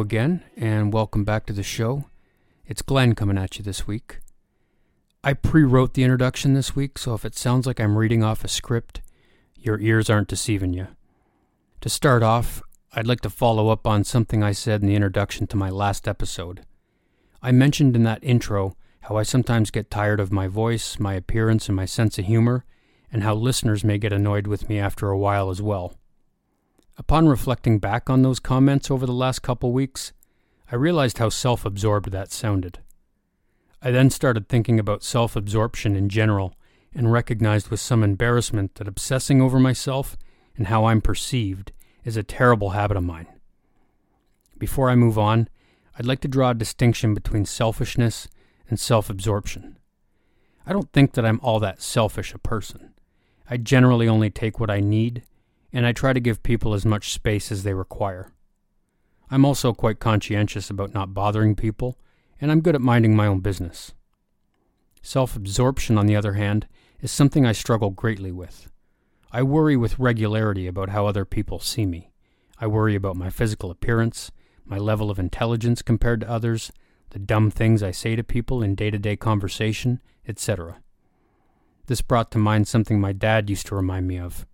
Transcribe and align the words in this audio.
Again, 0.00 0.42
and 0.56 0.92
welcome 0.92 1.24
back 1.24 1.46
to 1.46 1.52
the 1.52 1.62
show. 1.62 2.04
It's 2.66 2.82
Glenn 2.82 3.14
coming 3.14 3.38
at 3.38 3.56
you 3.56 3.64
this 3.64 3.86
week. 3.86 4.18
I 5.22 5.32
pre 5.32 5.62
wrote 5.62 5.94
the 5.94 6.02
introduction 6.02 6.52
this 6.52 6.76
week, 6.76 6.98
so 6.98 7.14
if 7.14 7.24
it 7.24 7.36
sounds 7.36 7.66
like 7.66 7.80
I'm 7.80 7.96
reading 7.96 8.22
off 8.22 8.44
a 8.44 8.48
script, 8.48 9.00
your 9.56 9.80
ears 9.80 10.10
aren't 10.10 10.28
deceiving 10.28 10.72
you. 10.74 10.88
To 11.80 11.88
start 11.88 12.22
off, 12.22 12.60
I'd 12.92 13.06
like 13.06 13.20
to 13.22 13.30
follow 13.30 13.68
up 13.68 13.86
on 13.86 14.04
something 14.04 14.42
I 14.42 14.52
said 14.52 14.82
in 14.82 14.88
the 14.88 14.96
introduction 14.96 15.46
to 15.46 15.56
my 15.56 15.70
last 15.70 16.06
episode. 16.06 16.66
I 17.40 17.52
mentioned 17.52 17.96
in 17.96 18.02
that 18.02 18.22
intro 18.22 18.76
how 19.02 19.16
I 19.16 19.22
sometimes 19.22 19.70
get 19.70 19.90
tired 19.90 20.20
of 20.20 20.32
my 20.32 20.48
voice, 20.48 20.98
my 20.98 21.14
appearance, 21.14 21.68
and 21.68 21.76
my 21.76 21.86
sense 21.86 22.18
of 22.18 22.26
humor, 22.26 22.64
and 23.12 23.22
how 23.22 23.34
listeners 23.34 23.84
may 23.84 23.98
get 23.98 24.12
annoyed 24.12 24.46
with 24.46 24.68
me 24.68 24.78
after 24.78 25.08
a 25.08 25.18
while 25.18 25.50
as 25.50 25.62
well. 25.62 25.94
Upon 26.96 27.26
reflecting 27.26 27.78
back 27.78 28.08
on 28.08 28.22
those 28.22 28.38
comments 28.38 28.90
over 28.90 29.04
the 29.04 29.12
last 29.12 29.40
couple 29.40 29.72
weeks, 29.72 30.12
I 30.70 30.76
realized 30.76 31.18
how 31.18 31.28
self 31.28 31.64
absorbed 31.64 32.12
that 32.12 32.30
sounded. 32.30 32.78
I 33.82 33.90
then 33.90 34.10
started 34.10 34.48
thinking 34.48 34.78
about 34.78 35.02
self 35.02 35.34
absorption 35.34 35.96
in 35.96 36.08
general 36.08 36.54
and 36.94 37.12
recognized 37.12 37.68
with 37.68 37.80
some 37.80 38.04
embarrassment 38.04 38.76
that 38.76 38.86
obsessing 38.86 39.42
over 39.42 39.58
myself 39.58 40.16
and 40.56 40.68
how 40.68 40.84
I'm 40.84 41.00
perceived 41.00 41.72
is 42.04 42.16
a 42.16 42.22
terrible 42.22 42.70
habit 42.70 42.96
of 42.96 43.02
mine. 43.02 43.26
Before 44.56 44.88
I 44.88 44.94
move 44.94 45.18
on, 45.18 45.48
I'd 45.98 46.06
like 46.06 46.20
to 46.20 46.28
draw 46.28 46.50
a 46.50 46.54
distinction 46.54 47.12
between 47.12 47.44
selfishness 47.44 48.28
and 48.68 48.78
self 48.78 49.10
absorption. 49.10 49.78
I 50.64 50.72
don't 50.72 50.92
think 50.92 51.12
that 51.12 51.26
I'm 51.26 51.40
all 51.42 51.58
that 51.60 51.82
selfish 51.82 52.32
a 52.32 52.38
person. 52.38 52.94
I 53.50 53.56
generally 53.56 54.08
only 54.08 54.30
take 54.30 54.58
what 54.60 54.70
I 54.70 54.80
need 54.80 55.24
and 55.74 55.84
I 55.84 55.92
try 55.92 56.12
to 56.12 56.20
give 56.20 56.44
people 56.44 56.72
as 56.72 56.86
much 56.86 57.12
space 57.12 57.50
as 57.50 57.64
they 57.64 57.74
require. 57.74 58.32
I'm 59.28 59.44
also 59.44 59.72
quite 59.74 59.98
conscientious 59.98 60.70
about 60.70 60.94
not 60.94 61.12
bothering 61.12 61.56
people, 61.56 61.98
and 62.40 62.52
I'm 62.52 62.60
good 62.60 62.76
at 62.76 62.80
minding 62.80 63.16
my 63.16 63.26
own 63.26 63.40
business. 63.40 63.92
Self 65.02 65.34
absorption, 65.34 65.98
on 65.98 66.06
the 66.06 66.14
other 66.14 66.34
hand, 66.34 66.68
is 67.00 67.10
something 67.10 67.44
I 67.44 67.52
struggle 67.52 67.90
greatly 67.90 68.30
with. 68.30 68.70
I 69.32 69.42
worry 69.42 69.76
with 69.76 69.98
regularity 69.98 70.68
about 70.68 70.90
how 70.90 71.06
other 71.06 71.24
people 71.24 71.58
see 71.58 71.86
me. 71.86 72.12
I 72.60 72.68
worry 72.68 72.94
about 72.94 73.16
my 73.16 73.28
physical 73.28 73.72
appearance, 73.72 74.30
my 74.64 74.78
level 74.78 75.10
of 75.10 75.18
intelligence 75.18 75.82
compared 75.82 76.20
to 76.20 76.30
others, 76.30 76.70
the 77.10 77.18
dumb 77.18 77.50
things 77.50 77.82
I 77.82 77.90
say 77.90 78.14
to 78.14 78.22
people 78.22 78.62
in 78.62 78.76
day 78.76 78.90
to 78.90 78.98
day 78.98 79.16
conversation, 79.16 80.00
etc. 80.26 80.76
This 81.86 82.00
brought 82.00 82.30
to 82.30 82.38
mind 82.38 82.68
something 82.68 83.00
my 83.00 83.12
dad 83.12 83.50
used 83.50 83.66
to 83.66 83.74
remind 83.74 84.06
me 84.06 84.18
of. 84.18 84.46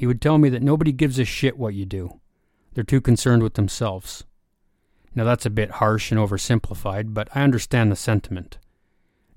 He 0.00 0.06
would 0.06 0.22
tell 0.22 0.38
me 0.38 0.48
that 0.48 0.62
nobody 0.62 0.92
gives 0.92 1.18
a 1.18 1.26
shit 1.26 1.58
what 1.58 1.74
you 1.74 1.84
do. 1.84 2.20
They're 2.72 2.82
too 2.84 3.02
concerned 3.02 3.42
with 3.42 3.52
themselves. 3.52 4.24
Now 5.14 5.24
that's 5.24 5.44
a 5.44 5.50
bit 5.50 5.72
harsh 5.72 6.10
and 6.10 6.18
oversimplified, 6.18 7.12
but 7.12 7.28
I 7.34 7.42
understand 7.42 7.92
the 7.92 7.96
sentiment. 7.96 8.56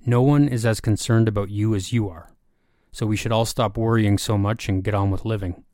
No 0.06 0.22
one 0.22 0.48
is 0.48 0.66
as 0.66 0.80
concerned 0.80 1.28
about 1.28 1.50
you 1.50 1.76
as 1.76 1.92
you 1.92 2.08
are, 2.08 2.32
so 2.94 3.06
we 3.06 3.18
should 3.18 3.34
all 3.34 3.44
stop 3.44 3.76
worrying 3.76 4.18
so 4.18 4.38
much 4.38 4.70
and 4.70 4.86
get 4.86 4.94
on 4.94 5.12
with 5.12 5.26
living. 5.26 5.66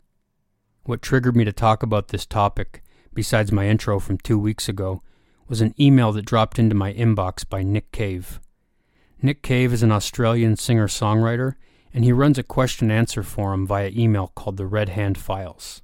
What 0.86 1.04
triggered 1.04 1.36
me 1.36 1.46
to 1.46 1.54
talk 1.54 1.84
about 1.84 2.08
this 2.08 2.26
topic, 2.26 2.82
besides 3.14 3.52
my 3.52 3.68
intro 3.68 4.00
from 4.00 4.18
two 4.18 4.40
weeks 4.40 4.68
ago, 4.68 5.04
was 5.48 5.62
an 5.62 5.76
email 5.80 6.12
that 6.14 6.26
dropped 6.26 6.58
into 6.58 6.74
my 6.74 6.96
inbox 6.96 7.48
by 7.48 7.62
Nick 7.62 7.92
Cave. 7.92 8.40
Nick 9.22 9.44
Cave 9.44 9.72
is 9.72 9.84
an 9.84 9.92
Australian 9.92 10.56
singer 10.56 10.88
songwriter 10.88 11.58
and 11.94 12.04
he 12.04 12.12
runs 12.12 12.38
a 12.38 12.44
question 12.44 12.92
answer 12.92 13.24
forum 13.24 13.66
via 13.66 13.92
email 13.96 14.32
called 14.36 14.58
the 14.58 14.66
Red 14.66 14.90
Hand 14.90 15.18
Files. 15.18 15.82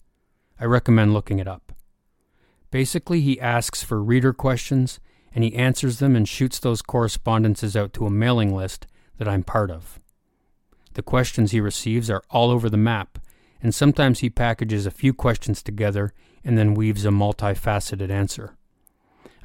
I 0.60 0.66
recommend 0.66 1.14
looking 1.14 1.40
it 1.40 1.48
up. 1.48 1.74
Basically, 2.72 3.22
he 3.22 3.40
asks 3.40 3.84
for 3.84 4.04
reader 4.04 4.34
questions 4.34 5.00
and 5.34 5.44
he 5.44 5.56
answers 5.56 6.00
them 6.00 6.16
and 6.16 6.28
shoots 6.28 6.60
those 6.60 6.82
correspondences 6.82 7.76
out 7.76 7.94
to 7.94 8.06
a 8.06 8.12
mailing 8.12 8.56
list 8.56 8.88
that 9.18 9.28
I'm 9.28 9.44
part 9.44 9.70
of. 9.70 10.00
The 10.94 11.02
questions 11.02 11.52
he 11.52 11.60
receives 11.60 12.10
are 12.10 12.24
all 12.30 12.50
over 12.50 12.70
the 12.70 12.78
map, 12.78 13.20
and 13.62 13.76
sometimes 13.76 14.20
he 14.20 14.30
packages 14.30 14.86
a 14.86 14.92
few 14.92 15.14
questions 15.14 15.62
together 15.62 16.14
and 16.46 16.58
then 16.58 16.74
weaves 16.74 17.04
a 17.06 17.10
multifaceted 17.10 18.10
answer. 18.10 18.56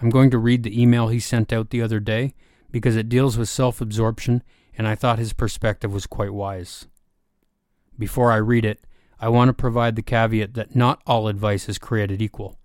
I'm 0.00 0.10
going 0.10 0.30
to 0.30 0.38
read 0.38 0.62
the 0.62 0.80
email 0.80 1.08
he 1.08 1.18
sent 1.18 1.52
out 1.52 1.70
the 1.70 1.82
other 1.82 1.98
day 1.98 2.34
because 2.70 2.94
it 2.96 3.08
deals 3.08 3.36
with 3.36 3.48
self 3.48 3.80
absorption 3.80 4.42
and 4.76 4.86
I 4.88 4.94
thought 4.94 5.18
his 5.18 5.32
perspective 5.32 5.92
was 5.92 6.06
quite 6.06 6.32
wise. 6.32 6.86
Before 7.98 8.32
I 8.32 8.36
read 8.36 8.64
it, 8.64 8.80
I 9.18 9.28
want 9.28 9.48
to 9.48 9.52
provide 9.52 9.96
the 9.96 10.02
caveat 10.02 10.54
that 10.54 10.74
not 10.74 11.02
all 11.06 11.28
advice 11.28 11.68
is 11.68 11.78
created 11.78 12.22
equal. 12.22 12.58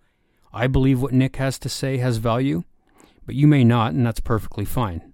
I 0.54 0.68
believe 0.68 1.02
what 1.02 1.14
Nick 1.14 1.36
has 1.36 1.60
to 1.60 1.70
say 1.70 1.98
has 1.98 2.18
value, 2.18 2.64
but 3.26 3.36
you 3.36 3.46
may 3.46 3.64
not, 3.64 3.94
and 3.94 4.06
that's 4.06 4.22
perfectly 4.22 4.64
fine. 4.64 5.14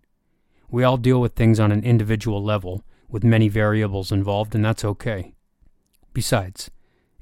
We 0.69 0.83
all 0.83 0.97
deal 0.97 1.19
with 1.19 1.33
things 1.33 1.59
on 1.59 1.71
an 1.71 1.83
individual 1.83 2.43
level, 2.43 2.83
with 3.09 3.23
many 3.23 3.47
variables 3.49 4.11
involved, 4.11 4.53
and 4.53 4.63
that's 4.63 4.85
okay. 4.85 5.33
Besides, 6.13 6.69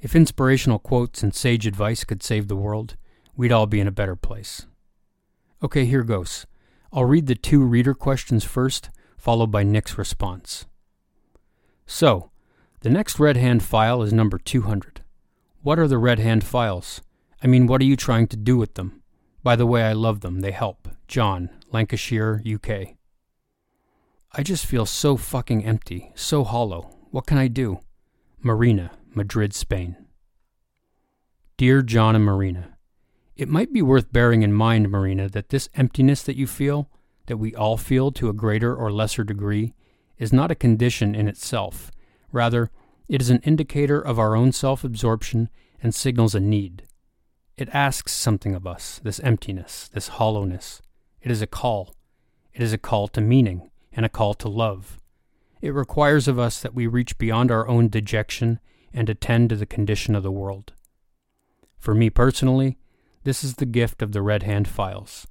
if 0.02 0.16
inspirational 0.16 0.80
quotes 0.80 1.24
and 1.24 1.34
sage 1.34 1.66
advice 1.66 2.04
could 2.04 2.22
save 2.22 2.48
the 2.48 2.56
world, 2.56 2.96
we'd 3.36 3.52
all 3.52 3.66
be 3.66 3.80
in 3.80 3.88
a 3.88 3.92
better 3.92 4.16
place. 4.16 4.66
Okay, 5.64 5.86
here 5.86 6.04
goes. 6.04 6.46
I'll 6.92 7.06
read 7.06 7.28
the 7.28 7.36
two 7.36 7.62
reader 7.62 7.94
questions 7.94 8.44
first, 8.44 8.90
followed 9.20 9.52
by 9.52 9.64
Nick's 9.64 9.98
response. 9.98 10.66
So, 11.86 12.32
the 12.82 12.90
next 12.90 13.20
Red 13.20 13.36
Hand 13.36 13.62
file 13.62 14.02
is 14.02 14.14
number 14.14 14.38
200. 14.38 15.02
What 15.62 15.78
are 15.78 15.88
the 15.88 15.98
Red 15.98 16.20
Hand 16.20 16.44
files? 16.44 17.02
I 17.44 17.48
mean, 17.48 17.68
what 17.68 17.82
are 17.82 17.86
you 17.86 17.98
trying 17.98 18.28
to 18.28 18.38
do 18.38 18.56
with 18.58 18.76
them? 18.76 19.02
By 19.44 19.56
the 19.56 19.66
way, 19.66 19.84
I 19.84 19.94
love 19.94 20.22
them. 20.22 20.40
They 20.40 20.52
help. 20.52 20.88
John, 21.08 21.50
Lancashire, 21.72 22.42
UK. 22.46 22.96
I 24.32 24.44
just 24.44 24.66
feel 24.66 24.86
so 24.86 25.18
fucking 25.18 25.66
empty, 25.66 26.12
so 26.16 26.44
hollow. 26.44 26.96
What 27.12 27.26
can 27.26 27.38
I 27.38 27.48
do? 27.48 27.80
Marina, 28.42 28.92
Madrid, 29.14 29.54
Spain. 29.54 29.98
Dear 31.58 31.82
John 31.82 32.16
and 32.16 32.24
Marina, 32.24 32.78
it 33.36 33.50
might 33.50 33.74
be 33.74 33.82
worth 33.82 34.14
bearing 34.14 34.44
in 34.44 34.54
mind, 34.54 34.90
Marina, 34.90 35.28
that 35.28 35.50
this 35.50 35.68
emptiness 35.76 36.24
that 36.24 36.38
you 36.38 36.48
feel 36.48 36.90
that 37.30 37.38
we 37.38 37.56
all 37.56 37.78
feel 37.78 38.12
to 38.12 38.28
a 38.28 38.34
greater 38.34 38.76
or 38.76 38.92
lesser 38.92 39.24
degree 39.24 39.74
is 40.18 40.34
not 40.34 40.52
a 40.52 40.56
condition 40.56 41.16
in 41.16 41.28
itself. 41.28 41.92
Rather, 42.32 42.70
it 43.08 43.22
is 43.22 43.30
an 43.30 43.40
indicator 43.44 44.02
of 44.02 44.20
our 44.20 44.36
own 44.36 44.52
self 44.52 44.84
absorption 44.84 45.50
and 45.82 45.96
signals 45.96 46.36
a 46.36 46.40
need. 46.40 46.84
It 47.56 47.70
asks 47.72 48.12
something 48.12 48.56
of 48.56 48.68
us, 48.68 49.00
this 49.04 49.20
emptiness, 49.22 49.90
this 49.94 50.10
hollowness. 50.10 50.82
It 51.22 51.32
is 51.32 51.42
a 51.42 51.48
call. 51.48 51.96
It 52.54 52.62
is 52.62 52.74
a 52.74 52.78
call 52.78 53.08
to 53.10 53.22
meaning 53.22 53.70
and 53.94 54.06
a 54.06 54.10
call 54.10 54.34
to 54.36 54.50
love. 54.50 54.98
It 55.62 55.74
requires 55.74 56.28
of 56.28 56.40
us 56.40 56.62
that 56.62 56.74
we 56.74 56.88
reach 56.88 57.18
beyond 57.18 57.52
our 57.52 57.68
own 57.68 57.90
dejection 57.90 58.60
and 58.94 59.10
attend 59.10 59.50
to 59.50 59.56
the 59.56 59.66
condition 59.66 60.16
of 60.16 60.24
the 60.24 60.32
world. 60.32 60.74
For 61.78 61.94
me 61.94 62.10
personally, 62.10 62.78
this 63.24 63.44
is 63.44 63.56
the 63.56 63.66
gift 63.66 64.02
of 64.02 64.14
the 64.14 64.22
Red 64.22 64.44
Hand 64.44 64.68
Files. 64.68 65.28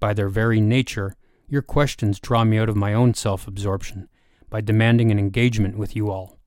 By 0.00 0.14
their 0.14 0.28
very 0.28 0.60
nature, 0.60 1.14
your 1.48 1.62
questions 1.62 2.20
draw 2.20 2.44
me 2.44 2.58
out 2.58 2.68
of 2.68 2.76
my 2.76 2.92
own 2.92 3.14
self 3.14 3.48
absorption 3.48 4.08
by 4.50 4.60
demanding 4.60 5.10
an 5.10 5.18
engagement 5.18 5.76
with 5.76 5.96
you 5.96 6.10
all. 6.10 6.38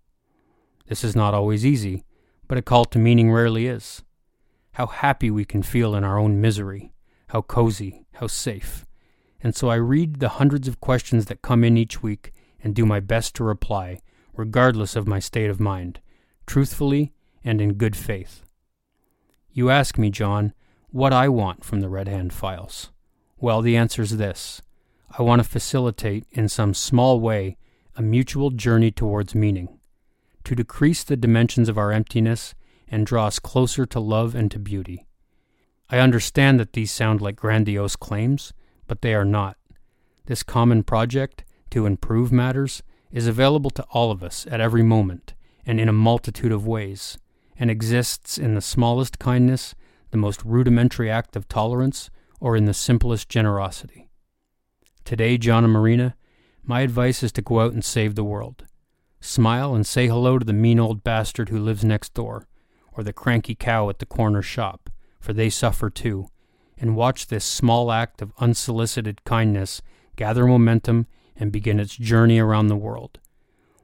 This 0.88 1.03
is 1.03 1.16
not 1.16 1.34
always 1.34 1.66
easy, 1.66 2.03
but 2.47 2.57
a 2.57 2.62
call 2.62 2.85
to 2.85 3.00
meaning 3.00 3.31
rarely 3.31 3.67
is. 3.67 4.03
How 4.73 4.88
happy 4.88 5.31
we 5.31 5.45
can 5.45 5.63
feel 5.63 5.95
in 5.95 6.03
our 6.03 6.18
own 6.18 6.39
misery, 6.39 6.94
how 7.30 7.42
cozy, 7.42 8.06
how 8.13 8.27
safe. 8.27 8.86
And 9.44 9.56
so 9.56 9.69
I 9.69 9.75
read 9.75 10.19
the 10.19 10.30
hundreds 10.30 10.68
of 10.68 10.81
questions 10.81 11.25
that 11.25 11.42
come 11.42 11.63
in 11.63 11.77
each 11.77 12.04
week 12.04 12.31
and 12.63 12.75
do 12.75 12.86
my 12.86 13.00
best 13.00 13.36
to 13.36 13.44
reply, 13.44 14.00
regardless 14.33 14.95
of 14.95 15.07
my 15.07 15.19
state 15.19 15.50
of 15.50 15.59
mind, 15.59 16.00
truthfully 16.45 17.13
and 17.44 17.59
in 17.59 17.74
good 17.74 17.95
faith. 17.95 18.44
You 19.51 19.69
ask 19.69 19.97
me, 19.97 20.09
John, 20.09 20.54
what 20.92 21.12
I 21.12 21.27
want 21.27 21.63
from 21.65 21.81
the 21.81 21.89
Red 21.89 22.07
Hand 22.07 22.33
Files. 22.33 22.92
Well, 23.38 23.62
the 23.62 23.75
answer 23.75 24.01
is 24.01 24.18
this 24.18 24.62
I 25.18 25.24
want 25.24 25.44
to 25.44 25.48
facilitate, 25.48 26.25
in 26.31 26.48
some 26.48 26.74
small 26.74 27.19
way, 27.19 27.58
a 27.98 28.02
mutual 28.02 28.50
journey 28.50 28.92
towards 28.92 29.36
meaning, 29.36 29.80
to 30.46 30.56
decrease 30.56 31.04
the 31.04 31.18
dimensions 31.18 31.68
of 31.68 31.78
our 31.78 31.92
emptiness 31.92 32.56
and 32.88 33.06
draw 33.06 33.28
us 33.28 33.40
closer 33.40 33.86
to 33.86 34.00
love 34.00 34.36
and 34.36 34.50
to 34.52 34.60
beauty. 34.60 35.06
I 35.90 36.00
understand 36.00 36.60
that 36.60 36.74
these 36.74 36.92
sound 36.92 37.19
like 37.19 37.36
grandiose 37.36 37.98
claims, 37.98 38.54
but 38.88 39.02
they 39.02 39.13
are 39.13 39.25
not. 39.25 39.58
This 40.28 40.44
common 40.44 40.84
project, 40.84 41.44
to 41.72 41.86
improve 41.86 42.31
matters, 42.31 42.81
is 43.12 43.28
available 43.28 43.72
to 43.72 43.86
all 43.92 44.12
of 44.12 44.24
us 44.24 44.48
at 44.50 44.62
every 44.62 44.84
moment 44.84 45.34
and 45.66 45.80
in 45.80 45.90
a 45.90 45.94
multitude 45.94 46.54
of 46.54 46.66
ways, 46.66 47.18
and 47.57 47.69
exists 47.69 48.38
in 48.38 48.56
the 48.56 48.62
smallest 48.62 49.19
kindness, 49.19 49.75
the 50.12 50.18
most 50.18 50.44
rudimentary 50.46 51.10
act 51.12 51.36
of 51.36 51.50
tolerance, 51.50 52.10
or 52.40 52.56
in 52.56 52.66
the 52.66 52.74
simplest 52.74 53.28
generosity. 53.28 54.10
Today, 55.06 55.38
John 55.38 55.63
and 55.63 55.74
Marina, 55.74 56.15
my 56.63 56.81
advice 56.81 57.24
is 57.24 57.31
to 57.33 57.42
go 57.42 57.59
out 57.59 57.74
and 57.74 57.83
save 57.83 58.15
the 58.15 58.24
world. 58.24 58.65
Smile 59.19 59.75
and 59.75 59.86
say 59.86 60.07
hello 60.07 60.39
to 60.39 60.45
the 60.45 60.53
mean 60.53 60.80
old 60.80 61.03
bastard 61.03 61.50
who 61.50 61.59
lives 61.59 61.83
next 61.83 62.13
door, 62.13 62.48
or 62.94 63.03
the 63.03 63.13
cranky 63.13 63.56
cow 63.56 63.89
at 63.89 64.00
the 64.00 64.06
corner 64.06 64.42
shop, 64.42 64.89
for 65.19 65.33
they 65.33 65.50
suffer 65.50 65.89
too, 65.89 66.27
and 66.77 66.95
watch 66.95 67.27
this 67.27 67.45
small 67.45 67.92
act 67.92 68.21
of 68.21 68.33
unsolicited 68.39 69.24
kindness 69.24 69.81
gather 70.15 70.45
momentum 70.45 71.07
and 71.36 71.51
begin 71.51 71.80
its 71.80 71.95
journey 71.95 72.39
around 72.39 72.68
the 72.68 72.75
world. 72.75 73.19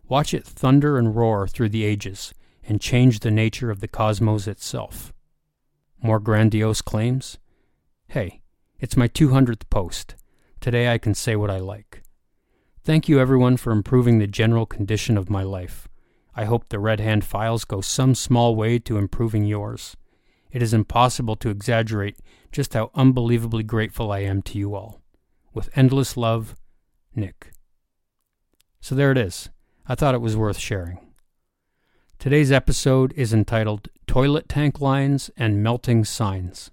Watch 0.08 0.34
it 0.34 0.46
thunder 0.46 0.98
and 0.98 1.16
roar 1.16 1.48
through 1.48 1.70
the 1.70 1.84
ages 1.84 2.34
and 2.64 2.82
change 2.82 3.20
the 3.20 3.32
nature 3.32 3.70
of 3.70 3.80
the 3.80 3.88
cosmos 3.88 4.48
itself. 4.48 5.14
More 6.02 6.20
grandiose 6.20 6.82
claims? 6.82 7.38
Hey, 8.08 8.42
it's 8.80 8.98
my 8.98 9.08
200th 9.08 9.70
post. 9.70 10.16
Today 10.60 10.92
I 10.92 10.98
can 10.98 11.14
say 11.14 11.36
what 11.36 11.52
I 11.52 11.60
like. 11.60 12.04
Thank 12.84 13.08
you 13.08 13.20
everyone 13.20 13.58
for 13.58 13.72
improving 13.72 14.20
the 14.20 14.28
general 14.28 14.66
condition 14.66 15.18
of 15.18 15.30
my 15.30 15.44
life. 15.44 15.88
I 16.36 16.46
hope 16.46 16.70
the 16.70 16.80
Red 16.80 17.00
Hand 17.00 17.24
files 17.24 17.66
go 17.66 17.82
some 17.82 18.16
small 18.16 18.56
way 18.56 18.80
to 18.80 18.98
improving 18.98 19.44
yours. 19.44 19.96
It 20.52 20.62
is 20.62 20.74
impossible 20.74 21.36
to 21.38 21.50
exaggerate 21.50 22.18
just 22.52 22.74
how 22.74 22.92
unbelievably 22.96 23.64
grateful 23.64 24.12
I 24.12 24.20
am 24.20 24.42
to 24.44 24.58
you 24.58 24.74
all. 24.76 25.02
With 25.54 25.70
endless 25.76 26.16
love, 26.16 26.56
Nick. 27.16 27.52
So 28.80 28.96
there 28.96 29.12
it 29.12 29.18
is. 29.18 29.50
I 29.88 29.96
thought 29.96 30.16
it 30.16 30.22
was 30.22 30.38
worth 30.38 30.58
sharing. 30.58 31.00
Today's 32.20 32.52
episode 32.52 33.14
is 33.16 33.34
entitled 33.34 33.90
Toilet 34.08 34.50
Tank 34.50 34.82
Lines 34.82 35.30
and 35.38 35.62
Melting 35.62 36.04
Signs. 36.06 36.72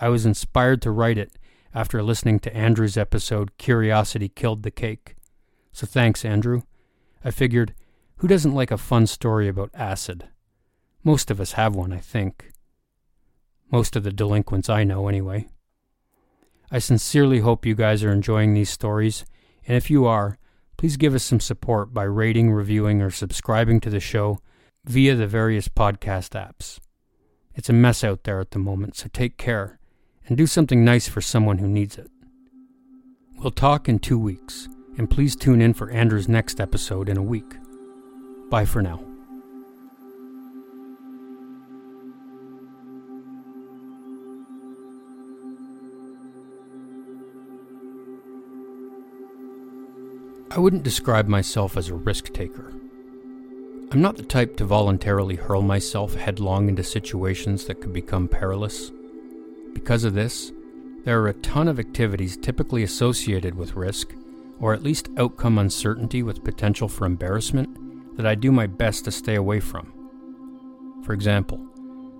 I 0.00 0.08
was 0.08 0.26
inspired 0.26 0.82
to 0.82 0.90
write 0.90 1.18
it 1.18 1.32
after 1.76 2.02
listening 2.02 2.38
to 2.40 2.56
Andrew's 2.56 2.96
episode 2.96 3.58
Curiosity 3.58 4.30
Killed 4.30 4.62
the 4.62 4.70
Cake. 4.70 5.14
So 5.72 5.86
thanks, 5.86 6.24
Andrew. 6.24 6.62
I 7.22 7.30
figured, 7.30 7.74
who 8.16 8.26
doesn't 8.26 8.54
like 8.54 8.70
a 8.70 8.78
fun 8.78 9.06
story 9.06 9.46
about 9.46 9.68
acid? 9.74 10.26
Most 11.04 11.30
of 11.30 11.38
us 11.38 11.52
have 11.52 11.74
one, 11.74 11.92
I 11.92 11.98
think. 11.98 12.50
Most 13.70 13.94
of 13.94 14.04
the 14.04 14.10
delinquents 14.10 14.70
I 14.70 14.84
know, 14.84 15.06
anyway. 15.06 15.48
I 16.70 16.78
sincerely 16.78 17.40
hope 17.40 17.66
you 17.66 17.74
guys 17.74 18.02
are 18.02 18.10
enjoying 18.10 18.54
these 18.54 18.70
stories, 18.70 19.26
and 19.68 19.76
if 19.76 19.90
you 19.90 20.06
are, 20.06 20.38
please 20.78 20.96
give 20.96 21.14
us 21.14 21.24
some 21.24 21.40
support 21.40 21.92
by 21.92 22.04
rating, 22.04 22.52
reviewing, 22.52 23.02
or 23.02 23.10
subscribing 23.10 23.80
to 23.80 23.90
the 23.90 24.00
show 24.00 24.38
via 24.86 25.14
the 25.14 25.26
various 25.26 25.68
podcast 25.68 26.30
apps. 26.30 26.78
It's 27.54 27.68
a 27.68 27.74
mess 27.74 28.02
out 28.02 28.24
there 28.24 28.40
at 28.40 28.52
the 28.52 28.58
moment, 28.58 28.96
so 28.96 29.10
take 29.12 29.36
care 29.36 29.78
and 30.26 30.36
do 30.36 30.46
something 30.46 30.84
nice 30.84 31.08
for 31.08 31.20
someone 31.20 31.58
who 31.58 31.68
needs 31.68 31.98
it. 31.98 32.10
We'll 33.38 33.50
talk 33.50 33.88
in 33.88 33.98
two 33.98 34.18
weeks 34.18 34.68
and 34.98 35.10
please 35.10 35.36
tune 35.36 35.60
in 35.60 35.74
for 35.74 35.90
Andrew's 35.90 36.28
next 36.28 36.60
episode 36.60 37.08
in 37.08 37.16
a 37.16 37.22
week. 37.22 37.54
Bye 38.50 38.64
for 38.64 38.82
now. 38.82 39.04
I 50.50 50.58
wouldn't 50.58 50.84
describe 50.84 51.28
myself 51.28 51.76
as 51.76 51.90
a 51.90 51.94
risk 51.94 52.32
taker. 52.32 52.72
I'm 53.92 54.00
not 54.00 54.16
the 54.16 54.22
type 54.22 54.56
to 54.56 54.64
voluntarily 54.64 55.36
hurl 55.36 55.60
myself 55.60 56.14
headlong 56.14 56.70
into 56.70 56.82
situations 56.82 57.66
that 57.66 57.80
could 57.80 57.92
become 57.92 58.26
perilous. 58.26 58.90
Because 59.76 60.04
of 60.04 60.14
this, 60.14 60.52
there 61.04 61.20
are 61.20 61.28
a 61.28 61.34
ton 61.34 61.68
of 61.68 61.78
activities 61.78 62.38
typically 62.38 62.82
associated 62.82 63.54
with 63.54 63.76
risk 63.76 64.14
or 64.58 64.72
at 64.72 64.82
least 64.82 65.10
outcome 65.18 65.58
uncertainty 65.58 66.22
with 66.22 66.42
potential 66.42 66.88
for 66.88 67.04
embarrassment, 67.04 68.16
that 68.16 68.24
I 68.24 68.34
do 68.34 68.50
my 68.50 68.66
best 68.66 69.04
to 69.04 69.12
stay 69.12 69.34
away 69.34 69.60
from. 69.60 69.92
For 71.04 71.12
example, 71.12 71.60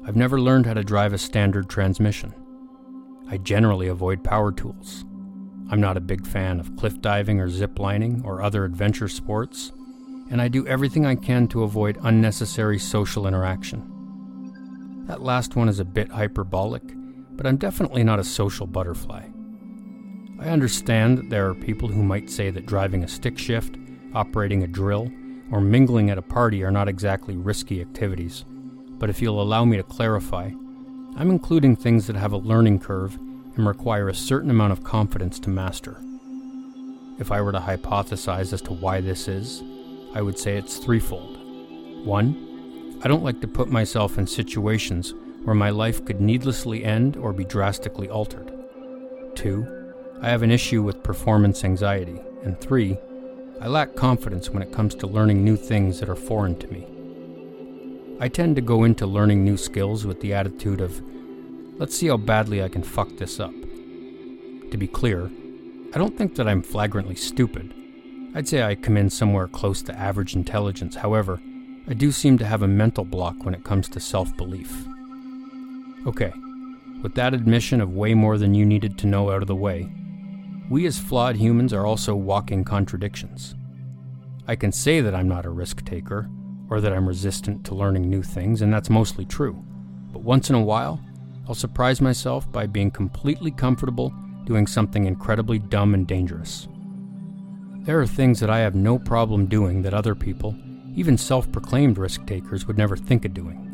I've 0.04 0.16
never 0.16 0.38
learned 0.38 0.66
how 0.66 0.74
to 0.74 0.84
drive 0.84 1.14
a 1.14 1.18
standard 1.18 1.70
transmission. 1.70 2.34
I 3.30 3.38
generally 3.38 3.88
avoid 3.88 4.22
power 4.22 4.52
tools. 4.52 5.06
I'm 5.70 5.80
not 5.80 5.96
a 5.96 6.00
big 6.02 6.26
fan 6.26 6.60
of 6.60 6.76
cliff 6.76 7.00
diving 7.00 7.40
or 7.40 7.48
zip 7.48 7.78
lining 7.78 8.20
or 8.22 8.42
other 8.42 8.66
adventure 8.66 9.08
sports, 9.08 9.72
and 10.30 10.42
I 10.42 10.48
do 10.48 10.66
everything 10.66 11.06
I 11.06 11.14
can 11.14 11.48
to 11.48 11.62
avoid 11.62 11.98
unnecessary 12.02 12.78
social 12.78 13.26
interaction. 13.26 13.94
That 15.06 15.22
last 15.22 15.56
one 15.56 15.70
is 15.70 15.80
a 15.80 15.86
bit 15.86 16.10
hyperbolic, 16.10 16.82
but 17.36 17.46
I'm 17.46 17.56
definitely 17.56 18.02
not 18.02 18.18
a 18.18 18.24
social 18.24 18.66
butterfly. 18.66 19.26
I 20.38 20.48
understand 20.48 21.18
that 21.18 21.30
there 21.30 21.48
are 21.48 21.54
people 21.54 21.88
who 21.88 22.02
might 22.02 22.30
say 22.30 22.50
that 22.50 22.66
driving 22.66 23.04
a 23.04 23.08
stick 23.08 23.38
shift, 23.38 23.76
operating 24.14 24.62
a 24.62 24.66
drill, 24.66 25.10
or 25.50 25.60
mingling 25.60 26.10
at 26.10 26.18
a 26.18 26.22
party 26.22 26.62
are 26.64 26.70
not 26.70 26.88
exactly 26.88 27.36
risky 27.36 27.80
activities, 27.80 28.44
but 28.98 29.10
if 29.10 29.22
you'll 29.22 29.42
allow 29.42 29.64
me 29.64 29.76
to 29.76 29.82
clarify, 29.82 30.50
I'm 31.16 31.30
including 31.30 31.76
things 31.76 32.06
that 32.06 32.16
have 32.16 32.32
a 32.32 32.38
learning 32.38 32.80
curve 32.80 33.14
and 33.14 33.66
require 33.66 34.08
a 34.08 34.14
certain 34.14 34.50
amount 34.50 34.72
of 34.72 34.84
confidence 34.84 35.38
to 35.40 35.50
master. 35.50 36.02
If 37.18 37.32
I 37.32 37.40
were 37.40 37.52
to 37.52 37.58
hypothesize 37.58 38.52
as 38.52 38.60
to 38.62 38.74
why 38.74 39.00
this 39.00 39.28
is, 39.28 39.62
I 40.14 40.20
would 40.20 40.38
say 40.38 40.56
it's 40.56 40.76
threefold. 40.76 41.38
One, 42.04 43.00
I 43.02 43.08
don't 43.08 43.24
like 43.24 43.40
to 43.40 43.48
put 43.48 43.70
myself 43.70 44.18
in 44.18 44.26
situations 44.26 45.14
where 45.46 45.54
my 45.54 45.70
life 45.70 46.04
could 46.04 46.20
needlessly 46.20 46.84
end 46.84 47.16
or 47.16 47.32
be 47.32 47.44
drastically 47.44 48.08
altered. 48.10 48.52
Two, 49.36 49.94
I 50.20 50.28
have 50.28 50.42
an 50.42 50.50
issue 50.50 50.82
with 50.82 51.04
performance 51.04 51.62
anxiety. 51.62 52.20
And 52.42 52.60
three, 52.60 52.98
I 53.60 53.68
lack 53.68 53.94
confidence 53.94 54.50
when 54.50 54.60
it 54.60 54.72
comes 54.72 54.96
to 54.96 55.06
learning 55.06 55.44
new 55.44 55.56
things 55.56 56.00
that 56.00 56.08
are 56.08 56.16
foreign 56.16 56.58
to 56.58 56.66
me. 56.66 56.84
I 58.18 58.26
tend 58.26 58.56
to 58.56 58.60
go 58.60 58.82
into 58.82 59.06
learning 59.06 59.44
new 59.44 59.56
skills 59.56 60.04
with 60.04 60.20
the 60.20 60.34
attitude 60.34 60.80
of, 60.80 61.00
let's 61.78 61.96
see 61.96 62.08
how 62.08 62.16
badly 62.16 62.60
I 62.60 62.68
can 62.68 62.82
fuck 62.82 63.16
this 63.16 63.38
up. 63.38 63.54
To 64.72 64.76
be 64.76 64.88
clear, 64.88 65.30
I 65.94 65.98
don't 65.98 66.18
think 66.18 66.34
that 66.34 66.48
I'm 66.48 66.60
flagrantly 66.60 67.14
stupid. 67.14 67.72
I'd 68.34 68.48
say 68.48 68.64
I 68.64 68.74
come 68.74 68.96
in 68.96 69.10
somewhere 69.10 69.46
close 69.46 69.80
to 69.82 69.96
average 69.96 70.34
intelligence, 70.34 70.96
however, 70.96 71.40
I 71.86 71.94
do 71.94 72.10
seem 72.10 72.36
to 72.38 72.46
have 72.46 72.62
a 72.62 72.68
mental 72.68 73.04
block 73.04 73.44
when 73.44 73.54
it 73.54 73.62
comes 73.62 73.88
to 73.90 74.00
self 74.00 74.36
belief. 74.36 74.88
Okay, 76.06 76.32
with 77.02 77.14
that 77.16 77.34
admission 77.34 77.80
of 77.80 77.94
way 77.94 78.14
more 78.14 78.38
than 78.38 78.54
you 78.54 78.64
needed 78.64 78.96
to 78.98 79.08
know 79.08 79.30
out 79.30 79.42
of 79.42 79.48
the 79.48 79.56
way, 79.56 79.90
we 80.70 80.86
as 80.86 80.98
flawed 80.98 81.36
humans 81.36 81.72
are 81.72 81.84
also 81.84 82.14
walking 82.14 82.64
contradictions. 82.64 83.56
I 84.46 84.54
can 84.54 84.70
say 84.70 85.00
that 85.00 85.14
I'm 85.14 85.28
not 85.28 85.46
a 85.46 85.50
risk 85.50 85.84
taker, 85.84 86.30
or 86.70 86.80
that 86.80 86.92
I'm 86.92 87.08
resistant 87.08 87.64
to 87.66 87.74
learning 87.74 88.08
new 88.08 88.22
things, 88.22 88.62
and 88.62 88.72
that's 88.72 88.88
mostly 88.88 89.24
true. 89.24 89.62
But 90.12 90.22
once 90.22 90.48
in 90.48 90.56
a 90.56 90.62
while, 90.62 91.00
I'll 91.48 91.54
surprise 91.54 92.00
myself 92.00 92.50
by 92.50 92.66
being 92.66 92.90
completely 92.90 93.50
comfortable 93.50 94.14
doing 94.44 94.66
something 94.68 95.06
incredibly 95.06 95.58
dumb 95.58 95.92
and 95.94 96.06
dangerous. 96.06 96.68
There 97.80 98.00
are 98.00 98.06
things 98.06 98.38
that 98.40 98.50
I 98.50 98.60
have 98.60 98.74
no 98.74 98.98
problem 98.98 99.46
doing 99.46 99.82
that 99.82 99.94
other 99.94 100.14
people, 100.14 100.56
even 100.94 101.18
self 101.18 101.50
proclaimed 101.50 101.98
risk 101.98 102.24
takers, 102.26 102.66
would 102.66 102.78
never 102.78 102.96
think 102.96 103.24
of 103.24 103.34
doing. 103.34 103.65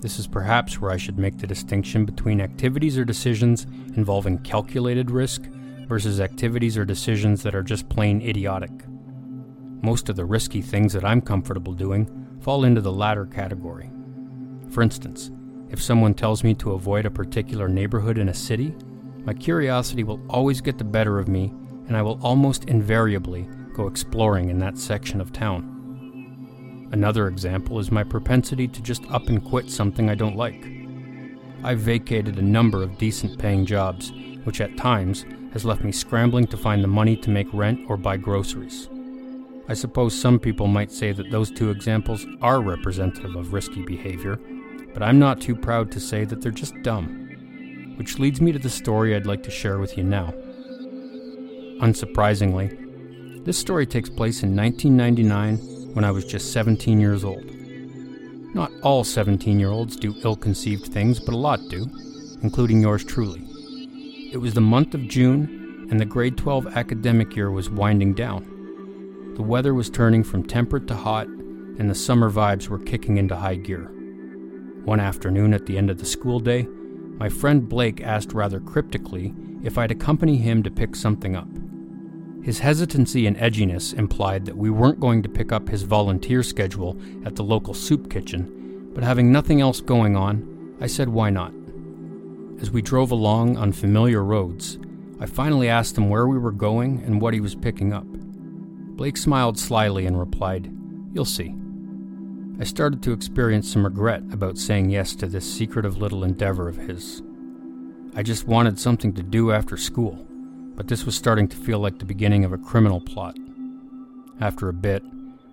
This 0.00 0.20
is 0.20 0.28
perhaps 0.28 0.80
where 0.80 0.92
I 0.92 0.96
should 0.96 1.18
make 1.18 1.38
the 1.38 1.46
distinction 1.46 2.04
between 2.04 2.40
activities 2.40 2.96
or 2.96 3.04
decisions 3.04 3.64
involving 3.96 4.38
calculated 4.38 5.10
risk 5.10 5.42
versus 5.88 6.20
activities 6.20 6.78
or 6.78 6.84
decisions 6.84 7.42
that 7.42 7.54
are 7.54 7.64
just 7.64 7.88
plain 7.88 8.22
idiotic. 8.22 8.70
Most 9.82 10.08
of 10.08 10.14
the 10.14 10.24
risky 10.24 10.62
things 10.62 10.92
that 10.92 11.04
I'm 11.04 11.20
comfortable 11.20 11.72
doing 11.72 12.08
fall 12.40 12.64
into 12.64 12.80
the 12.80 12.92
latter 12.92 13.26
category. 13.26 13.90
For 14.70 14.82
instance, 14.82 15.32
if 15.68 15.82
someone 15.82 16.14
tells 16.14 16.44
me 16.44 16.54
to 16.54 16.72
avoid 16.72 17.04
a 17.04 17.10
particular 17.10 17.68
neighborhood 17.68 18.18
in 18.18 18.28
a 18.28 18.34
city, 18.34 18.74
my 19.24 19.34
curiosity 19.34 20.04
will 20.04 20.20
always 20.30 20.60
get 20.60 20.78
the 20.78 20.84
better 20.84 21.18
of 21.18 21.28
me, 21.28 21.52
and 21.88 21.96
I 21.96 22.02
will 22.02 22.20
almost 22.22 22.64
invariably 22.66 23.48
go 23.74 23.88
exploring 23.88 24.48
in 24.48 24.58
that 24.60 24.78
section 24.78 25.20
of 25.20 25.32
town. 25.32 25.77
Another 26.90 27.28
example 27.28 27.78
is 27.78 27.90
my 27.90 28.02
propensity 28.02 28.66
to 28.66 28.80
just 28.80 29.04
up 29.10 29.28
and 29.28 29.44
quit 29.44 29.70
something 29.70 30.08
I 30.08 30.14
don't 30.14 30.36
like. 30.36 30.66
I've 31.62 31.80
vacated 31.80 32.38
a 32.38 32.42
number 32.42 32.82
of 32.82 32.98
decent 32.98 33.38
paying 33.38 33.66
jobs, 33.66 34.12
which 34.44 34.60
at 34.60 34.76
times 34.76 35.26
has 35.52 35.64
left 35.64 35.84
me 35.84 35.92
scrambling 35.92 36.46
to 36.46 36.56
find 36.56 36.82
the 36.82 36.88
money 36.88 37.16
to 37.16 37.30
make 37.30 37.48
rent 37.52 37.80
or 37.88 37.96
buy 37.96 38.16
groceries. 38.16 38.88
I 39.68 39.74
suppose 39.74 40.18
some 40.18 40.38
people 40.38 40.66
might 40.66 40.90
say 40.90 41.12
that 41.12 41.30
those 41.30 41.50
two 41.50 41.70
examples 41.70 42.26
are 42.40 42.62
representative 42.62 43.36
of 43.36 43.52
risky 43.52 43.82
behavior, 43.82 44.38
but 44.94 45.02
I'm 45.02 45.18
not 45.18 45.42
too 45.42 45.54
proud 45.54 45.90
to 45.92 46.00
say 46.00 46.24
that 46.24 46.40
they're 46.40 46.52
just 46.52 46.80
dumb. 46.82 47.26
Which 47.96 48.18
leads 48.18 48.40
me 48.40 48.52
to 48.52 48.58
the 48.58 48.70
story 48.70 49.14
I'd 49.14 49.26
like 49.26 49.42
to 49.42 49.50
share 49.50 49.78
with 49.78 49.98
you 49.98 50.04
now. 50.04 50.32
Unsurprisingly, 51.82 53.44
this 53.44 53.58
story 53.58 53.86
takes 53.86 54.08
place 54.08 54.42
in 54.42 54.56
1999 54.56 55.77
when 55.94 56.04
I 56.04 56.10
was 56.10 56.24
just 56.24 56.52
17 56.52 57.00
years 57.00 57.24
old. 57.24 57.44
Not 58.54 58.72
all 58.82 59.04
17 59.04 59.60
year 59.60 59.70
olds 59.70 59.96
do 59.96 60.14
ill 60.24 60.36
conceived 60.36 60.86
things, 60.92 61.20
but 61.20 61.34
a 61.34 61.38
lot 61.38 61.60
do, 61.68 61.86
including 62.42 62.80
yours 62.80 63.04
truly. 63.04 63.44
It 64.32 64.38
was 64.38 64.54
the 64.54 64.60
month 64.60 64.94
of 64.94 65.08
June, 65.08 65.86
and 65.90 66.00
the 66.00 66.04
grade 66.04 66.36
12 66.36 66.76
academic 66.76 67.34
year 67.36 67.50
was 67.50 67.70
winding 67.70 68.14
down. 68.14 69.34
The 69.36 69.42
weather 69.42 69.74
was 69.74 69.90
turning 69.90 70.24
from 70.24 70.42
temperate 70.42 70.86
to 70.88 70.96
hot, 70.96 71.26
and 71.26 71.88
the 71.88 71.94
summer 71.94 72.30
vibes 72.30 72.68
were 72.68 72.78
kicking 72.78 73.16
into 73.16 73.36
high 73.36 73.54
gear. 73.54 73.90
One 74.84 75.00
afternoon 75.00 75.54
at 75.54 75.66
the 75.66 75.78
end 75.78 75.90
of 75.90 75.98
the 75.98 76.06
school 76.06 76.40
day, 76.40 76.66
my 77.18 77.28
friend 77.28 77.68
Blake 77.68 78.00
asked 78.00 78.32
rather 78.32 78.60
cryptically 78.60 79.34
if 79.62 79.76
I'd 79.76 79.90
accompany 79.90 80.36
him 80.36 80.62
to 80.62 80.70
pick 80.70 80.96
something 80.96 81.36
up. 81.36 81.48
His 82.42 82.60
hesitancy 82.60 83.26
and 83.26 83.36
edginess 83.36 83.92
implied 83.92 84.46
that 84.46 84.56
we 84.56 84.70
weren't 84.70 85.00
going 85.00 85.22
to 85.22 85.28
pick 85.28 85.52
up 85.52 85.68
his 85.68 85.82
volunteer 85.82 86.42
schedule 86.42 86.96
at 87.24 87.36
the 87.36 87.44
local 87.44 87.74
soup 87.74 88.10
kitchen, 88.10 88.90
but 88.94 89.04
having 89.04 89.30
nothing 89.30 89.60
else 89.60 89.80
going 89.80 90.16
on, 90.16 90.76
I 90.80 90.86
said 90.86 91.08
why 91.08 91.30
not. 91.30 91.52
As 92.60 92.70
we 92.70 92.82
drove 92.82 93.10
along 93.10 93.56
on 93.56 93.72
familiar 93.72 94.22
roads, 94.22 94.78
I 95.20 95.26
finally 95.26 95.68
asked 95.68 95.98
him 95.98 96.08
where 96.08 96.28
we 96.28 96.38
were 96.38 96.52
going 96.52 97.02
and 97.04 97.20
what 97.20 97.34
he 97.34 97.40
was 97.40 97.54
picking 97.54 97.92
up. 97.92 98.06
Blake 98.06 99.16
smiled 99.16 99.58
slyly 99.58 100.06
and 100.06 100.18
replied, 100.18 100.72
You'll 101.12 101.24
see. 101.24 101.54
I 102.60 102.64
started 102.64 103.02
to 103.02 103.12
experience 103.12 103.70
some 103.70 103.84
regret 103.84 104.22
about 104.32 104.58
saying 104.58 104.90
yes 104.90 105.14
to 105.16 105.26
this 105.26 105.52
secretive 105.52 105.98
little 105.98 106.24
endeavor 106.24 106.68
of 106.68 106.76
his. 106.76 107.22
I 108.16 108.22
just 108.22 108.46
wanted 108.46 108.78
something 108.78 109.12
to 109.14 109.22
do 109.22 109.52
after 109.52 109.76
school, 109.76 110.26
but 110.78 110.86
this 110.86 111.04
was 111.04 111.16
starting 111.16 111.48
to 111.48 111.56
feel 111.56 111.80
like 111.80 111.98
the 111.98 112.04
beginning 112.04 112.44
of 112.44 112.52
a 112.52 112.56
criminal 112.56 113.00
plot. 113.00 113.36
After 114.40 114.68
a 114.68 114.72
bit, 114.72 115.02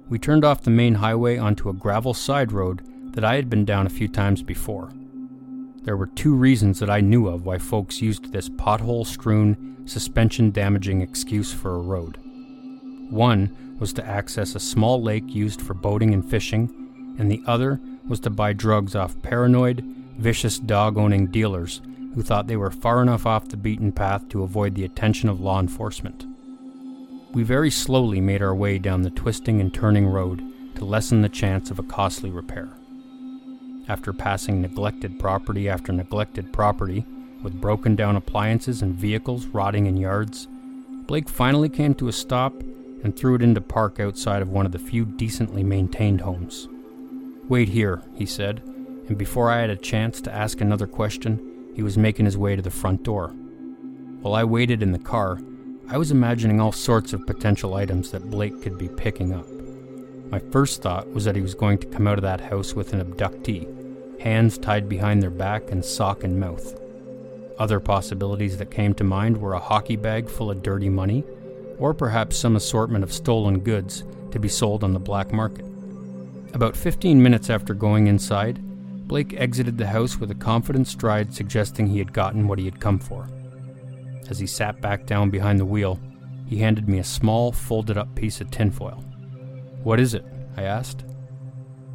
we 0.08 0.20
turned 0.20 0.46
off 0.46 0.62
the 0.62 0.70
main 0.70 0.94
highway 0.94 1.36
onto 1.40 1.68
a 1.68 1.74
gravel 1.74 2.14
side 2.14 2.52
road 2.52 2.84
that 3.16 3.26
I 3.26 3.34
had 3.34 3.50
been 3.50 3.66
down 3.66 3.88
a 3.88 3.90
few 3.90 4.08
times 4.08 4.44
before. 4.44 4.92
There 5.82 5.98
were 5.98 6.06
two 6.06 6.36
reasons 6.36 6.78
that 6.80 6.92
I 6.92 7.02
knew 7.02 7.28
of 7.28 7.44
why 7.44 7.58
folks 7.58 8.04
used 8.04 8.32
this 8.32 8.50
pothole 8.50 9.04
strewn, 9.04 9.82
suspension 9.86 10.52
damaging 10.52 11.02
excuse 11.02 11.52
for 11.52 11.74
a 11.74 11.80
road. 11.80 12.20
One 13.10 13.78
was 13.80 13.94
to 13.94 14.06
access 14.06 14.54
a 14.54 14.60
small 14.60 15.02
lake 15.02 15.34
used 15.34 15.60
for 15.60 15.74
boating 15.74 16.14
and 16.14 16.24
fishing 16.24 17.16
and 17.18 17.32
the 17.32 17.42
other 17.48 17.80
was 18.08 18.20
to 18.20 18.30
buy 18.30 18.54
drugs 18.54 18.96
off 18.96 19.20
paranoid, 19.24 19.84
vicious 20.20 20.60
dog 20.60 21.00
owning 21.00 21.28
dealers 21.28 21.82
who 22.16 22.24
thought 22.24 22.48
they 22.48 22.56
were 22.56 22.72
far 22.72 23.02
enough 23.02 23.26
off 23.26 23.50
the 23.50 23.58
beaten 23.58 23.92
path 23.92 24.28
to 24.30 24.42
avoid 24.42 24.74
the 24.74 24.86
attention 24.86 25.28
of 25.28 25.42
law 25.42 25.60
enforcement. 25.60 26.26
We 27.34 27.44
very 27.44 27.70
slowly 27.70 28.22
made 28.22 28.42
our 28.42 28.56
way 28.56 28.80
down 28.80 29.02
the 29.02 29.10
twisting 29.10 29.60
and 29.60 29.74
turning 29.74 30.08
road 30.08 30.42
to 30.76 30.86
lessen 30.86 31.22
the 31.22 31.30
chance 31.30 31.70
of 31.70 31.78
a 31.78 31.84
costly 31.84 32.30
repair. 32.30 32.70
After 33.90 34.14
passing 34.14 34.62
neglected 34.62 35.20
property 35.20 35.68
after 35.68 35.92
neglected 35.92 36.54
property, 36.54 37.06
with 37.44 37.60
broken 37.60 37.96
down 37.96 38.16
appliances 38.16 38.82
and 38.82 38.96
vehicles 38.96 39.46
rotting 39.48 39.86
in 39.86 39.98
yards, 39.98 40.48
Blake 41.06 41.30
finally 41.30 41.70
came 41.70 41.94
to 41.96 42.08
a 42.08 42.14
stop 42.14 42.54
and 43.04 43.16
threw 43.16 43.36
it 43.36 43.42
into 43.42 43.62
park 43.62 44.00
outside 44.00 44.42
of 44.42 44.50
one 44.50 44.66
of 44.66 44.72
the 44.72 44.80
few 44.80 45.06
decently 45.06 45.64
maintained 45.64 46.22
homes. 46.22 46.68
Wait 47.48 47.70
here, 47.70 48.02
he 48.16 48.26
said, 48.26 48.64
and 49.08 49.18
before 49.18 49.52
I 49.52 49.60
had 49.60 49.70
a 49.70 49.76
chance 49.76 50.22
to 50.22 50.34
ask 50.34 50.62
another 50.62 50.88
question, 50.88 51.55
he 51.76 51.84
was 51.84 51.98
making 51.98 52.26
his 52.26 52.38
way 52.38 52.56
to 52.56 52.62
the 52.62 52.72
front 52.72 53.04
door. 53.04 53.30
While 54.22 54.34
I 54.34 54.44
waited 54.44 54.82
in 54.82 54.92
the 54.92 55.00
car, 55.00 55.40
I 55.88 55.98
was 55.98 56.10
imagining 56.10 56.60
all 56.60 56.72
sorts 56.72 57.14
of 57.14 57.28
potential 57.28 57.76
items 57.76 58.12
that 58.12 58.32
Blake 58.32 58.62
could 58.64 58.78
be 58.78 58.88
picking 58.88 59.34
up. 59.34 59.46
My 60.32 60.40
first 60.40 60.82
thought 60.82 61.12
was 61.12 61.26
that 61.26 61.36
he 61.36 61.42
was 61.42 61.54
going 61.54 61.78
to 61.80 61.88
come 61.88 62.08
out 62.08 62.18
of 62.18 62.24
that 62.24 62.42
house 62.42 62.74
with 62.74 62.94
an 62.94 63.04
abductee, 63.04 64.20
hands 64.20 64.58
tied 64.58 64.90
behind 64.90 65.22
their 65.22 65.30
back 65.30 65.70
and 65.70 65.86
sock 65.86 66.24
in 66.24 66.40
mouth. 66.40 66.80
Other 67.60 67.80
possibilities 67.80 68.58
that 68.58 68.72
came 68.72 68.94
to 68.96 69.04
mind 69.04 69.38
were 69.38 69.54
a 69.54 69.60
hockey 69.60 69.96
bag 69.96 70.28
full 70.28 70.50
of 70.50 70.64
dirty 70.64 70.90
money, 70.90 71.24
or 71.78 71.94
perhaps 71.94 72.38
some 72.38 72.56
assortment 72.56 73.04
of 73.04 73.14
stolen 73.14 73.60
goods 73.60 74.04
to 74.32 74.40
be 74.40 74.50
sold 74.50 74.84
on 74.84 74.94
the 74.94 75.00
black 75.00 75.32
market. 75.32 75.66
About 76.54 76.76
15 76.76 77.22
minutes 77.22 77.50
after 77.50 77.74
going 77.74 78.08
inside, 78.08 78.62
Blake 79.08 79.34
exited 79.34 79.78
the 79.78 79.88
house 79.88 80.18
with 80.18 80.32
a 80.32 80.36
confident 80.36 80.88
stride 80.88 81.34
suggesting 81.34 81.88
he 81.88 82.00
had 82.00 82.12
gotten 82.12 82.48
what 82.48 82.58
he 82.58 82.66
had 82.66 82.80
come 82.80 82.98
for. 82.98 83.30
As 84.30 84.40
he 84.40 84.48
sat 84.48 84.82
back 84.82 85.06
down 85.06 85.30
behind 85.30 85.60
the 85.60 85.66
wheel, 85.66 86.00
he 86.48 86.58
handed 86.58 86.90
me 86.90 87.00
a 87.00 87.04
small, 87.04 87.52
folded 87.52 87.98
up 87.98 88.16
piece 88.16 88.42
of 88.42 88.50
tinfoil. 88.50 89.04
What 89.84 90.00
is 90.00 90.14
it? 90.14 90.26
I 90.58 90.64
asked. 90.64 91.06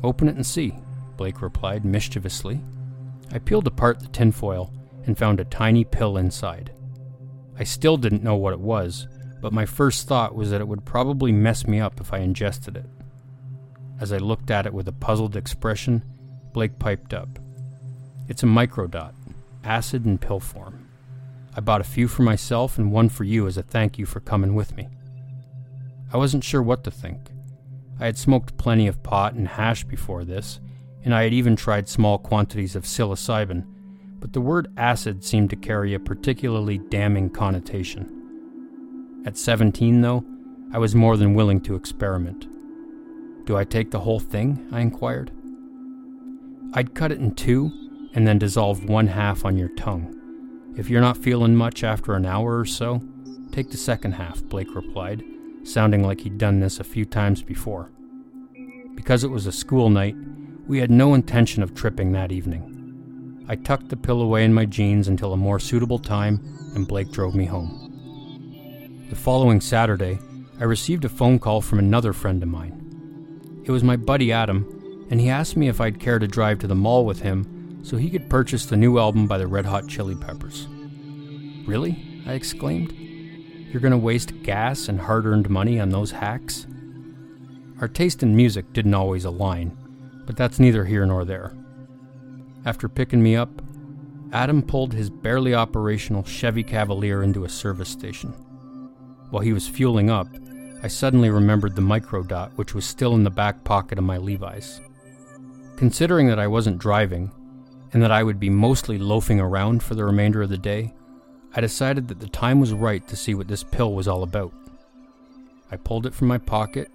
Open 0.05 0.29
it 0.29 0.37
and 0.37 0.47
see, 0.47 0.75
Blake 1.17 1.43
replied 1.43 1.85
mischievously. 1.85 2.61
I 3.33 3.39
peeled 3.39 3.67
apart 3.67 4.01
the 4.01 4.09
tinfoil 4.09 4.73
and 5.07 5.19
found 5.19 5.41
a 5.41 5.45
tiny 5.45 5.85
pill 5.85 6.17
inside. 6.17 6.73
I 7.59 7.65
still 7.65 7.97
didn't 7.97 8.23
know 8.23 8.37
what 8.37 8.53
it 8.53 8.61
was, 8.61 9.09
but 9.41 9.53
my 9.53 9.67
first 9.67 10.07
thought 10.07 10.35
was 10.35 10.51
that 10.51 10.61
it 10.61 10.69
would 10.69 10.85
probably 10.85 11.33
mess 11.33 11.67
me 11.67 11.81
up 11.81 12.01
if 12.01 12.13
I 12.13 12.19
ingested 12.19 12.77
it. 12.77 12.87
As 14.01 14.13
I 14.13 14.19
looked 14.19 14.51
at 14.51 14.67
it 14.67 14.73
with 14.73 14.89
a 14.89 14.93
puzzled 14.93 15.37
expression, 15.37 16.03
Blake 16.53 16.79
piped 16.79 17.15
up. 17.15 17.39
It's 18.29 18.43
a 18.43 18.47
microdot, 18.47 19.15
acid 19.65 20.05
in 20.05 20.19
pill 20.19 20.41
form. 20.41 20.89
I 21.55 21.61
bought 21.61 21.81
a 21.81 21.85
few 21.85 22.09
for 22.09 22.23
myself 22.23 22.79
and 22.79 22.93
one 22.93 23.09
for 23.09 23.25
you 23.25 23.47
as 23.47 23.57
a 23.57 23.63
thank 23.63 23.99
you 23.99 24.07
for 24.07 24.21
coming 24.21 24.55
with 24.55 24.77
me. 24.77 24.89
I 26.13 26.17
wasn't 26.17 26.45
sure 26.45 26.63
what 26.63 26.85
to 26.85 26.91
think. 26.91 27.31
I 27.99 28.07
had 28.07 28.19
smoked 28.19 28.57
plenty 28.57 28.87
of 28.87 29.03
pot 29.03 29.35
and 29.35 29.47
hash 29.47 29.85
before 29.85 30.25
this, 30.25 30.61
and 31.05 31.15
I 31.15 31.25
had 31.25 31.33
even 31.33 31.57
tried 31.57 31.89
small 31.89 32.19
quantities 32.19 32.75
of 32.75 32.85
psilocybin, 32.85 33.67
but 34.19 34.33
the 34.33 34.41
word 34.41 34.73
acid 34.77 35.25
seemed 35.25 35.51
to 35.51 35.57
carry 35.57 35.95
a 35.95 36.01
particularly 36.01 36.79
damning 36.79 37.31
connotation. 37.31 39.23
At 39.27 39.37
17, 39.37 40.01
though, 40.01 40.25
I 40.73 40.79
was 40.79 40.95
more 40.95 41.17
than 41.17 41.35
willing 41.35 41.61
to 41.63 41.75
experiment. 41.75 42.47
Do 43.45 43.57
I 43.57 43.65
take 43.65 43.91
the 43.91 44.01
whole 44.01 44.21
thing? 44.21 44.69
I 44.73 44.81
inquired. 44.81 45.31
I'd 46.73 46.95
cut 46.95 47.11
it 47.11 47.19
in 47.19 47.35
two 47.35 47.73
and 48.15 48.27
then 48.27 48.39
dissolve 48.39 48.89
one 48.89 49.09
half 49.09 49.45
on 49.45 49.57
your 49.57 49.71
tongue. 49.71 50.17
If 50.77 50.89
you're 50.89 51.01
not 51.01 51.17
feeling 51.17 51.57
much 51.57 51.83
after 51.83 52.15
an 52.15 52.25
hour 52.25 52.59
or 52.59 52.65
so, 52.65 53.03
take 53.51 53.71
the 53.71 53.77
second 53.77 54.13
half, 54.13 54.43
Blake 54.45 54.75
replied, 54.75 55.25
sounding 55.65 56.05
like 56.05 56.21
he'd 56.21 56.39
done 56.39 56.61
this 56.61 56.79
a 56.79 56.85
few 56.85 57.05
times 57.05 57.43
before. 57.43 57.91
Because 58.95 59.25
it 59.25 59.31
was 59.31 59.47
a 59.47 59.53
school 59.53 59.91
night, 59.91 60.15
we 60.69 60.79
had 60.79 60.91
no 60.91 61.15
intention 61.15 61.63
of 61.63 61.75
tripping 61.75 62.13
that 62.13 62.31
evening. 62.31 63.45
I 63.49 63.57
tucked 63.57 63.89
the 63.89 63.97
pill 63.97 64.23
away 64.23 64.45
in 64.45 64.55
my 64.55 64.65
jeans 64.65 65.09
until 65.09 65.33
a 65.33 65.37
more 65.37 65.59
suitable 65.59 65.99
time, 65.99 66.41
and 66.77 66.87
Blake 66.87 67.11
drove 67.11 67.35
me 67.35 67.47
home. 67.47 69.07
The 69.11 69.17
following 69.17 69.61
Saturday, 69.61 70.21
I 70.61 70.65
received 70.65 71.05
a 71.05 71.09
phone 71.09 71.41
call 71.41 71.61
from 71.61 71.81
another 71.81 72.13
friend 72.13 72.41
of 72.45 72.49
mine. 72.49 73.63
It 73.65 73.73
was 73.73 73.83
my 73.83 73.97
buddy 73.97 74.31
Adam, 74.31 74.80
and 75.11 75.21
he 75.21 75.29
asked 75.29 75.57
me 75.57 75.69
if 75.69 75.81
I'd 75.81 76.01
care 76.01 76.19
to 76.19 76.29
drive 76.29 76.61
to 76.61 76.67
the 76.69 76.75
mall 76.75 77.05
with 77.05 77.21
him 77.21 77.81
so 77.83 77.97
he 77.97 78.11
could 78.11 78.31
purchase 78.31 78.67
the 78.67 78.77
new 78.77 78.99
album 78.99 79.27
by 79.27 79.39
the 79.39 79.47
Red 79.47 79.67
Hot 79.67 79.89
Chili 79.89 80.15
Peppers. 80.15 80.69
Really? 81.67 82.23
I 82.27 82.35
exclaimed. 82.35 82.93
You're 82.93 83.81
going 83.81 83.93
to 83.93 83.99
waste 83.99 84.43
gas 84.43 84.89
and 84.89 85.01
hard 85.01 85.27
earned 85.27 85.51
money 85.51 85.81
on 85.81 85.91
those 85.91 86.13
hacks? 86.13 86.67
Our 87.81 87.89
taste 87.89 88.23
in 88.23 88.37
music 88.37 88.73
didn't 88.73 88.95
always 88.95 89.25
align, 89.25 89.77
but 90.27 90.37
that's 90.37 90.61
neither 90.61 90.85
here 90.85 91.05
nor 91.07 91.25
there. 91.25 91.57
After 92.65 92.89
picking 92.89 93.23
me 93.23 93.37
up, 93.37 93.51
Adam 94.33 94.63
pulled 94.63 94.93
his 94.93 95.11
barely 95.11 95.55
operational 95.55 96.23
Chevy 96.23 96.63
Cavalier 96.63 97.23
into 97.23 97.45
a 97.45 97.49
service 97.49 97.89
station. 97.89 98.31
While 99.31 99.43
he 99.43 99.53
was 99.53 99.67
fueling 99.67 100.11
up, 100.11 100.29
I 100.83 100.89
suddenly 100.89 101.31
remembered 101.31 101.75
the 101.75 101.83
microdot, 101.83 102.53
which 102.57 102.75
was 102.75 102.85
still 102.85 103.15
in 103.15 103.25
the 103.25 103.31
back 103.31 103.65
pocket 103.65 103.99
of 103.99 104.05
my 104.05 104.19
Levi's. 104.19 104.81
Considering 105.81 106.27
that 106.27 106.39
I 106.39 106.47
wasn't 106.47 106.77
driving, 106.77 107.33
and 107.95 108.03
that 108.03 108.13
I 108.13 108.23
would 108.23 108.39
be 108.39 108.51
mostly 108.51 108.99
loafing 108.99 109.41
around 109.41 109.83
for 109.83 109.95
the 109.95 110.05
remainder 110.05 110.43
of 110.43 110.51
the 110.51 110.59
day, 110.59 110.93
I 111.55 111.63
decided 111.63 112.07
that 112.09 112.21
the 112.21 112.29
time 112.29 112.61
was 112.61 112.75
right 112.75 113.09
to 113.09 113.17
see 113.17 113.35
what 113.35 113.49
this 113.49 113.63
pill 113.63 113.95
was 113.95 114.07
all 114.07 114.23
about. 114.23 114.53
I 115.71 115.77
pulled 115.77 116.05
it 116.05 116.13
from 116.13 116.29
my 116.29 116.37
pocket, 116.37 116.91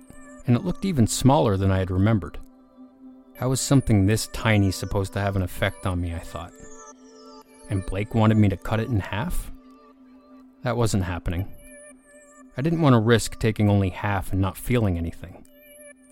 and 0.46 0.56
it 0.56 0.64
looked 0.64 0.86
even 0.86 1.08
smaller 1.08 1.58
than 1.58 1.72
I 1.72 1.80
had 1.80 1.90
remembered. 1.90 2.38
How 3.40 3.50
was 3.50 3.60
something 3.60 4.06
this 4.06 4.28
tiny 4.28 4.70
supposed 4.70 5.14
to 5.14 5.20
have 5.20 5.36
an 5.36 5.42
effect 5.42 5.88
on 5.88 6.00
me, 6.00 6.14
I 6.14 6.20
thought. 6.20 6.52
And 7.72 7.88
Blake 7.88 8.14
wanted 8.14 8.38
me 8.38 8.50
to 8.50 8.56
cut 8.56 8.80
it 8.80 8.90
in 8.90 9.00
half? 9.00 9.52
That 10.62 10.78
wasn't 10.78 11.06
happening. 11.06 11.52
I 12.56 12.62
didn't 12.62 12.82
want 12.82 12.94
to 12.94 13.00
risk 13.00 13.40
taking 13.40 13.68
only 13.68 13.90
half 13.90 14.32
and 14.32 14.40
not 14.40 14.58
feeling 14.58 14.96
anything. 14.96 15.44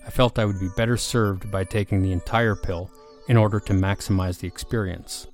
I 0.05 0.09
felt 0.09 0.39
I 0.39 0.45
would 0.45 0.59
be 0.59 0.69
better 0.75 0.97
served 0.97 1.49
by 1.51 1.63
taking 1.63 2.01
the 2.01 2.11
entire 2.11 2.55
pill 2.55 2.91
in 3.27 3.37
order 3.37 3.59
to 3.61 3.73
maximize 3.73 4.39
the 4.39 4.47
experience. 4.47 5.27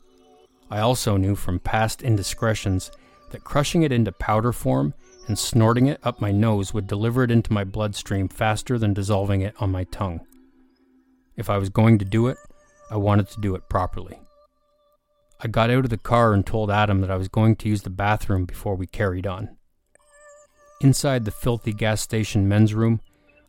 I 0.69 0.79
also 0.79 1.17
knew 1.17 1.35
from 1.35 1.59
past 1.59 2.03
indiscretions 2.03 2.91
that 3.31 3.43
crushing 3.43 3.83
it 3.83 3.91
into 3.91 4.11
powder 4.11 4.51
form 4.51 4.93
and 5.27 5.37
snorting 5.37 5.87
it 5.87 5.99
up 6.03 6.21
my 6.21 6.31
nose 6.31 6.73
would 6.73 6.87
deliver 6.87 7.23
it 7.23 7.31
into 7.31 7.53
my 7.53 7.63
bloodstream 7.63 8.27
faster 8.27 8.77
than 8.77 8.93
dissolving 8.93 9.41
it 9.41 9.55
on 9.59 9.71
my 9.71 9.83
tongue. 9.85 10.21
If 11.35 11.49
I 11.49 11.57
was 11.57 11.69
going 11.69 11.99
to 11.99 12.05
do 12.05 12.27
it, 12.27 12.37
I 12.91 12.97
wanted 12.97 13.29
to 13.29 13.41
do 13.41 13.55
it 13.55 13.69
properly. 13.69 14.19
I 15.39 15.47
got 15.47 15.69
out 15.69 15.85
of 15.85 15.89
the 15.89 15.97
car 15.97 16.33
and 16.33 16.45
told 16.45 16.69
Adam 16.69 17.01
that 17.01 17.11
I 17.11 17.15
was 17.15 17.27
going 17.27 17.55
to 17.57 17.69
use 17.69 17.83
the 17.83 17.89
bathroom 17.89 18.45
before 18.45 18.75
we 18.75 18.87
carried 18.87 19.25
on. 19.25 19.55
Inside 20.81 21.25
the 21.25 21.31
filthy 21.31 21.73
gas 21.73 22.01
station 22.01 22.47
men's 22.47 22.73
room, 22.73 22.99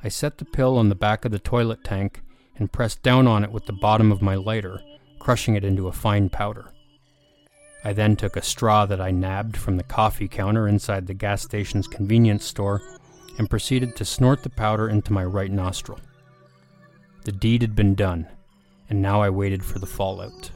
I 0.03 0.09
set 0.09 0.39
the 0.39 0.45
pill 0.45 0.79
on 0.79 0.89
the 0.89 0.95
back 0.95 1.25
of 1.25 1.33
the 1.33 1.39
toilet 1.39 1.85
tank 1.85 2.23
and 2.57 2.73
pressed 2.73 3.03
down 3.03 3.27
on 3.27 3.45
it 3.45 3.53
with 3.53 3.67
the 3.67 3.73
bottom 3.73 4.11
of 4.11 4.23
my 4.23 4.35
lighter, 4.35 4.81
crushing 5.19 5.55
it 5.57 5.65
into 5.65 5.89
a 5.89 5.93
fine 5.93 6.29
powder. 6.29 6.73
I 7.85 7.93
then 7.93 8.17
took 8.17 8.37
a 8.37 8.43
straw 8.43 8.87
that 8.87 9.01
I 9.01 9.11
nabbed 9.11 9.57
from 9.57 9.77
the 9.77 9.83
coffee 9.83 10.29
counter 10.29 10.69
inside 10.69 11.07
the 11.07 11.15
gas 11.15 11.43
station's 11.43 11.87
convenience 11.87 12.45
store 12.45 12.83
and 13.39 13.49
proceeded 13.49 13.97
to 13.97 14.05
snort 14.05 14.43
the 14.43 14.51
powder 14.51 14.89
into 14.89 15.13
my 15.13 15.25
right 15.25 15.51
nostril. 15.51 15.99
The 17.25 17.33
deed 17.33 17.63
had 17.63 17.75
been 17.75 17.95
done, 17.95 18.29
and 18.89 19.01
now 19.01 19.23
I 19.23 19.31
waited 19.31 19.65
for 19.65 19.79
the 19.79 19.87
fallout. 19.87 20.51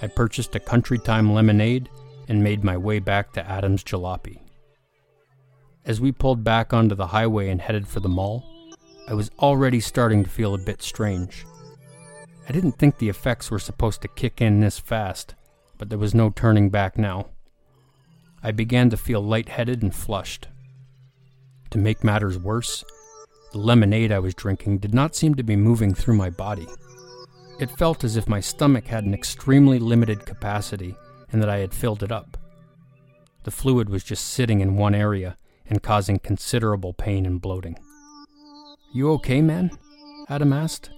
I 0.00 0.06
purchased 0.06 0.54
a 0.54 0.60
Country 0.60 0.98
Time 0.98 1.32
lemonade 1.32 1.90
and 2.28 2.44
made 2.44 2.62
my 2.62 2.76
way 2.76 2.98
back 2.98 3.32
to 3.32 3.46
Adam's 3.46 3.82
Jalopy. 3.82 4.40
As 5.88 6.02
we 6.02 6.12
pulled 6.12 6.44
back 6.44 6.74
onto 6.74 6.94
the 6.94 7.06
highway 7.06 7.48
and 7.48 7.62
headed 7.62 7.88
for 7.88 8.00
the 8.00 8.10
mall, 8.10 8.44
I 9.08 9.14
was 9.14 9.30
already 9.38 9.80
starting 9.80 10.22
to 10.22 10.28
feel 10.28 10.54
a 10.54 10.58
bit 10.58 10.82
strange. 10.82 11.46
I 12.46 12.52
didn't 12.52 12.72
think 12.72 12.98
the 12.98 13.08
effects 13.08 13.50
were 13.50 13.58
supposed 13.58 14.02
to 14.02 14.08
kick 14.08 14.42
in 14.42 14.60
this 14.60 14.78
fast, 14.78 15.34
but 15.78 15.88
there 15.88 15.98
was 15.98 16.14
no 16.14 16.28
turning 16.28 16.68
back 16.68 16.98
now. 16.98 17.28
I 18.42 18.50
began 18.50 18.90
to 18.90 18.98
feel 18.98 19.22
lightheaded 19.22 19.82
and 19.82 19.94
flushed. 19.94 20.48
To 21.70 21.78
make 21.78 22.04
matters 22.04 22.38
worse, 22.38 22.84
the 23.52 23.58
lemonade 23.58 24.12
I 24.12 24.18
was 24.18 24.34
drinking 24.34 24.80
did 24.80 24.92
not 24.92 25.16
seem 25.16 25.36
to 25.36 25.42
be 25.42 25.56
moving 25.56 25.94
through 25.94 26.16
my 26.16 26.28
body. 26.28 26.66
It 27.60 27.70
felt 27.70 28.04
as 28.04 28.14
if 28.14 28.28
my 28.28 28.40
stomach 28.40 28.88
had 28.88 29.04
an 29.04 29.14
extremely 29.14 29.78
limited 29.78 30.26
capacity 30.26 30.94
and 31.32 31.40
that 31.40 31.48
I 31.48 31.60
had 31.60 31.72
filled 31.72 32.02
it 32.02 32.12
up. 32.12 32.36
The 33.44 33.50
fluid 33.50 33.88
was 33.88 34.04
just 34.04 34.26
sitting 34.26 34.60
in 34.60 34.76
one 34.76 34.94
area 34.94 35.38
and 35.68 35.82
causing 35.82 36.18
considerable 36.18 36.92
pain 36.92 37.26
and 37.26 37.40
bloating. 37.40 37.78
You 38.92 39.10
okay, 39.12 39.42
man? 39.42 39.70
Adam 40.28 40.52
asked. 40.52 40.90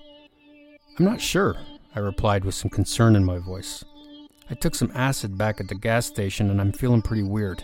I'm 0.98 1.04
not 1.04 1.20
sure, 1.20 1.56
I 1.94 2.00
replied 2.00 2.44
with 2.44 2.54
some 2.54 2.70
concern 2.70 3.16
in 3.16 3.24
my 3.24 3.38
voice. 3.38 3.84
I 4.50 4.54
took 4.54 4.74
some 4.74 4.92
acid 4.94 5.38
back 5.38 5.60
at 5.60 5.68
the 5.68 5.74
gas 5.74 6.06
station 6.06 6.50
and 6.50 6.60
I'm 6.60 6.72
feeling 6.72 7.02
pretty 7.02 7.22
weird. 7.22 7.62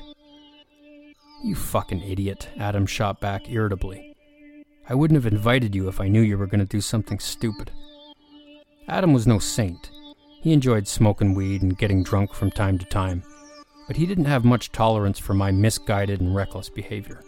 You 1.44 1.54
fucking 1.54 2.02
idiot, 2.02 2.48
Adam 2.58 2.86
shot 2.86 3.20
back 3.20 3.50
irritably. 3.50 4.16
I 4.88 4.94
wouldn't 4.94 5.16
have 5.16 5.32
invited 5.32 5.75
you 5.75 5.88
if 5.88 6.00
I 6.00 6.08
knew 6.08 6.22
you 6.22 6.38
were 6.38 6.46
going 6.46 6.60
to 6.60 6.64
do 6.64 6.80
something 6.80 7.18
stupid. 7.18 7.72
Adam 8.88 9.12
was 9.12 9.26
no 9.26 9.38
saint. 9.38 9.90
He 10.42 10.52
enjoyed 10.52 10.86
smoking 10.86 11.34
weed 11.34 11.62
and 11.62 11.76
getting 11.76 12.04
drunk 12.04 12.32
from 12.32 12.52
time 12.52 12.78
to 12.78 12.84
time, 12.84 13.25
but 13.87 13.97
he 13.97 14.07
didn't 14.07 14.25
have 14.25 14.45
much 14.45 14.73
tolerance 14.73 15.19
for 15.19 15.35
my 15.35 15.50
misguided 15.50 16.21
and 16.21 16.35
reckless 16.35 16.69
behavior. 16.69 17.23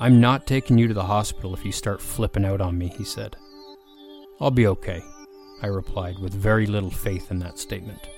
I'm 0.00 0.20
not 0.20 0.46
taking 0.46 0.78
you 0.78 0.88
to 0.88 0.94
the 0.94 1.04
hospital 1.04 1.54
if 1.54 1.64
you 1.64 1.72
start 1.72 2.00
flipping 2.00 2.44
out 2.44 2.60
on 2.60 2.78
me, 2.78 2.88
he 2.88 3.04
said. 3.04 3.36
I'll 4.40 4.50
be 4.50 4.66
okay, 4.68 5.02
I 5.62 5.66
replied 5.66 6.18
with 6.18 6.32
very 6.32 6.66
little 6.66 6.90
faith 6.90 7.30
in 7.30 7.38
that 7.40 7.58
statement. 7.58 8.08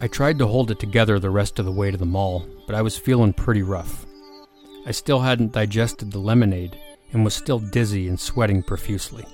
I 0.00 0.06
tried 0.06 0.38
to 0.38 0.46
hold 0.46 0.70
it 0.70 0.78
together 0.78 1.18
the 1.18 1.30
rest 1.30 1.58
of 1.58 1.64
the 1.64 1.72
way 1.72 1.90
to 1.90 1.96
the 1.96 2.06
mall, 2.06 2.46
but 2.66 2.76
I 2.76 2.82
was 2.82 2.96
feeling 2.96 3.32
pretty 3.32 3.62
rough. 3.62 4.06
I 4.86 4.90
still 4.92 5.20
hadn't 5.20 5.52
digested 5.52 6.12
the 6.12 6.18
lemonade 6.18 6.78
and 7.12 7.24
was 7.24 7.34
still 7.34 7.58
dizzy 7.58 8.08
and 8.08 8.20
sweating 8.20 8.62
profusely. 8.62 9.24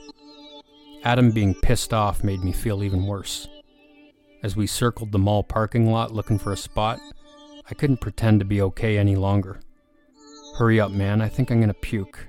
Adam 1.03 1.33
being 1.33 1.55
pissed 1.55 1.93
off 1.93 2.25
made 2.25 2.43
me 2.43 2.53
feel 2.53 2.83
even 2.83 3.07
worse. 3.07 3.47
As 4.45 4.55
we 4.55 4.67
circled 4.67 5.11
the 5.11 5.19
mall 5.19 5.43
parking 5.43 5.91
lot 5.91 6.13
looking 6.13 6.39
for 6.39 6.53
a 6.53 6.57
spot, 6.57 7.01
I 7.71 7.73
couldn't 7.73 8.03
pretend 8.03 8.41
to 8.41 8.45
be 8.45 8.61
okay 8.61 8.99
any 8.99 9.17
longer. 9.17 9.59
Hurry 10.59 10.79
up, 10.79 10.91
man, 10.91 11.23
I 11.23 11.31
think 11.31 11.51
I'm 11.51 11.61
gonna 11.61 11.73
puke. 11.73 12.29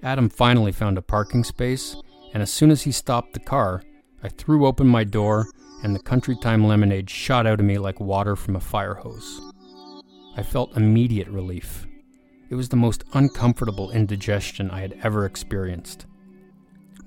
Adam 0.00 0.28
finally 0.28 0.70
found 0.70 0.96
a 0.96 1.02
parking 1.02 1.42
space, 1.42 1.96
and 2.32 2.40
as 2.40 2.52
soon 2.52 2.70
as 2.70 2.82
he 2.82 2.92
stopped 2.92 3.32
the 3.32 3.40
car, 3.40 3.82
I 4.22 4.28
threw 4.28 4.64
open 4.64 4.86
my 4.86 5.02
door 5.02 5.48
and 5.82 5.92
the 5.92 5.98
Country 5.98 6.36
Time 6.40 6.68
lemonade 6.68 7.10
shot 7.10 7.48
out 7.48 7.58
of 7.58 7.66
me 7.66 7.78
like 7.78 7.98
water 7.98 8.36
from 8.36 8.54
a 8.54 8.60
fire 8.60 8.94
hose. 8.94 9.40
I 10.36 10.44
felt 10.44 10.76
immediate 10.76 11.26
relief. 11.26 11.84
It 12.48 12.54
was 12.54 12.68
the 12.68 12.76
most 12.76 13.02
uncomfortable 13.12 13.90
indigestion 13.90 14.70
I 14.70 14.82
had 14.82 15.00
ever 15.02 15.26
experienced. 15.26 16.06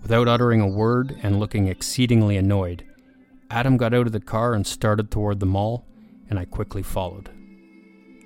Without 0.01 0.27
uttering 0.27 0.59
a 0.59 0.67
word 0.67 1.15
and 1.23 1.39
looking 1.39 1.69
exceedingly 1.69 2.35
annoyed, 2.35 2.83
Adam 3.49 3.77
got 3.77 3.93
out 3.93 4.07
of 4.07 4.12
the 4.12 4.19
car 4.19 4.53
and 4.53 4.67
started 4.67 5.10
toward 5.10 5.39
the 5.39 5.45
mall, 5.45 5.86
and 6.29 6.38
I 6.38 6.43
quickly 6.45 6.83
followed. 6.83 7.29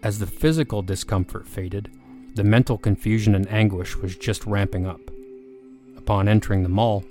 As 0.01 0.17
the 0.17 0.25
physical 0.25 0.81
discomfort 0.81 1.47
faded, 1.47 1.91
the 2.33 2.43
mental 2.43 2.77
confusion 2.77 3.35
and 3.35 3.47
anguish 3.51 3.95
was 3.95 4.17
just 4.17 4.45
ramping 4.47 4.87
up. 4.87 5.01
Upon 5.95 6.27
entering 6.27 6.63
the 6.63 6.69
mall, 6.69 7.03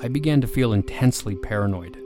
I 0.00 0.08
began 0.08 0.40
to 0.40 0.46
feel 0.46 0.72
intensely 0.72 1.34
paranoid. 1.34 1.98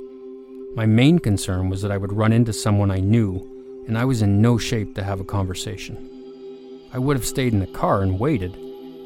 My 0.74 0.86
main 0.86 1.20
concern 1.20 1.68
was 1.68 1.80
that 1.82 1.92
I 1.92 1.96
would 1.96 2.12
run 2.12 2.32
into 2.32 2.52
someone 2.52 2.90
I 2.90 2.98
knew, 2.98 3.84
and 3.86 3.96
I 3.96 4.04
was 4.04 4.22
in 4.22 4.42
no 4.42 4.58
shape 4.58 4.96
to 4.96 5.04
have 5.04 5.20
a 5.20 5.24
conversation. 5.24 6.08
I 6.92 6.98
would 6.98 7.16
have 7.16 7.26
stayed 7.26 7.52
in 7.52 7.60
the 7.60 7.66
car 7.66 8.02
and 8.02 8.18
waited, 8.18 8.56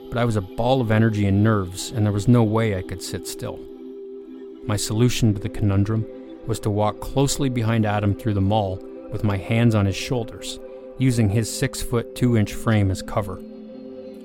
but 0.08 0.16
I 0.16 0.24
was 0.24 0.36
a 0.36 0.40
ball 0.40 0.80
of 0.80 0.90
energy 0.90 1.26
and 1.26 1.44
nerves, 1.44 1.90
and 1.90 2.06
there 2.06 2.12
was 2.12 2.28
no 2.28 2.42
way 2.44 2.78
I 2.78 2.82
could 2.82 3.02
sit 3.02 3.28
still. 3.28 3.58
My 4.66 4.76
solution 4.76 5.34
to 5.34 5.40
the 5.40 5.48
conundrum 5.48 6.06
was 6.46 6.60
to 6.60 6.70
walk 6.70 7.00
closely 7.00 7.48
behind 7.48 7.84
Adam 7.84 8.14
through 8.14 8.34
the 8.34 8.40
mall 8.40 8.82
with 9.10 9.24
my 9.24 9.36
hands 9.36 9.74
on 9.74 9.86
his 9.86 9.96
shoulders, 9.96 10.58
using 10.98 11.28
his 11.30 11.54
6 11.54 11.82
foot 11.82 12.14
2 12.16 12.36
inch 12.36 12.54
frame 12.54 12.90
as 12.90 13.02
cover. 13.02 13.40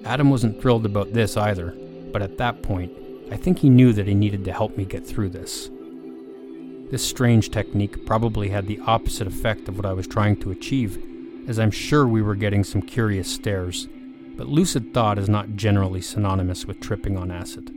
Adam 0.06 0.30
wasn't 0.30 0.60
thrilled 0.62 0.86
about 0.86 1.14
this 1.14 1.38
either, 1.38 1.76
but 2.12 2.22
at 2.22 2.38
that 2.38 2.62
point, 2.62 2.92
I 3.32 3.38
think 3.38 3.60
he 3.60 3.70
knew 3.70 3.94
that 3.94 4.08
he 4.08 4.16
needed 4.16 4.44
to 4.46 4.54
help 4.54 4.76
me 4.76 4.86
get 4.86 5.06
through 5.06 5.30
this. 5.30 5.70
This 6.90 7.08
strange 7.08 7.52
technique 7.52 8.06
probably 8.06 8.50
had 8.50 8.68
the 8.68 8.82
opposite 8.86 9.28
effect 9.28 9.70
of 9.70 9.78
what 9.78 9.86
I 9.86 9.94
was 9.94 10.08
trying 10.08 10.36
to 10.42 10.52
achieve, 10.52 11.02
as 11.48 11.58
I'm 11.58 11.72
sure 11.72 12.08
we 12.08 12.22
were 12.22 12.36
getting 12.36 12.64
some 12.64 12.82
curious 12.82 13.32
stares, 13.32 13.88
but 14.36 14.48
lucid 14.48 14.94
thought 14.94 15.18
is 15.18 15.30
not 15.30 15.56
generally 15.56 16.02
synonymous 16.02 16.66
with 16.66 16.82
tripping 16.82 17.18
on 17.18 17.32
acid. 17.32 17.72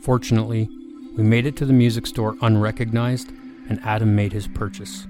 Fortunately, 0.00 0.70
we 1.18 1.24
made 1.24 1.46
it 1.46 1.56
to 1.56 1.66
the 1.66 1.72
music 1.72 2.06
store 2.06 2.36
unrecognized, 2.42 3.32
and 3.68 3.80
Adam 3.82 4.14
made 4.14 4.32
his 4.32 4.46
purchase. 4.46 5.04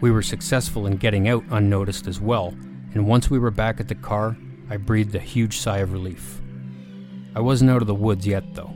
We 0.00 0.12
were 0.12 0.22
successful 0.22 0.86
in 0.86 0.96
getting 0.96 1.28
out 1.28 1.42
unnoticed 1.50 2.06
as 2.06 2.20
well, 2.20 2.54
and 2.94 3.08
once 3.08 3.28
we 3.28 3.40
were 3.40 3.50
back 3.50 3.80
at 3.80 3.88
the 3.88 3.96
car, 3.96 4.36
I 4.70 4.76
breathed 4.76 5.16
a 5.16 5.18
huge 5.18 5.58
sigh 5.58 5.78
of 5.78 5.92
relief. 5.92 6.40
I 7.34 7.40
wasn't 7.40 7.72
out 7.72 7.82
of 7.82 7.88
the 7.88 7.96
woods 7.96 8.28
yet, 8.28 8.54
though. 8.54 8.72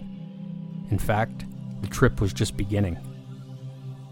In 0.90 0.98
fact, 0.98 1.44
the 1.81 1.87
trip 1.87 2.20
was 2.20 2.33
just 2.33 2.57
beginning. 2.57 2.98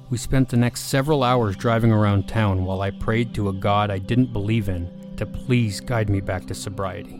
We 0.08 0.16
spent 0.16 0.50
the 0.50 0.56
next 0.56 0.82
several 0.82 1.24
hours 1.24 1.56
driving 1.56 1.90
around 1.90 2.28
town 2.28 2.64
while 2.64 2.80
I 2.80 2.92
prayed 2.92 3.34
to 3.34 3.48
a 3.48 3.52
God 3.52 3.90
I 3.90 3.98
didn't 3.98 4.32
believe 4.32 4.68
in 4.68 5.16
to 5.16 5.26
please 5.26 5.80
guide 5.80 6.08
me 6.08 6.20
back 6.20 6.46
to 6.46 6.54
sobriety. 6.54 7.19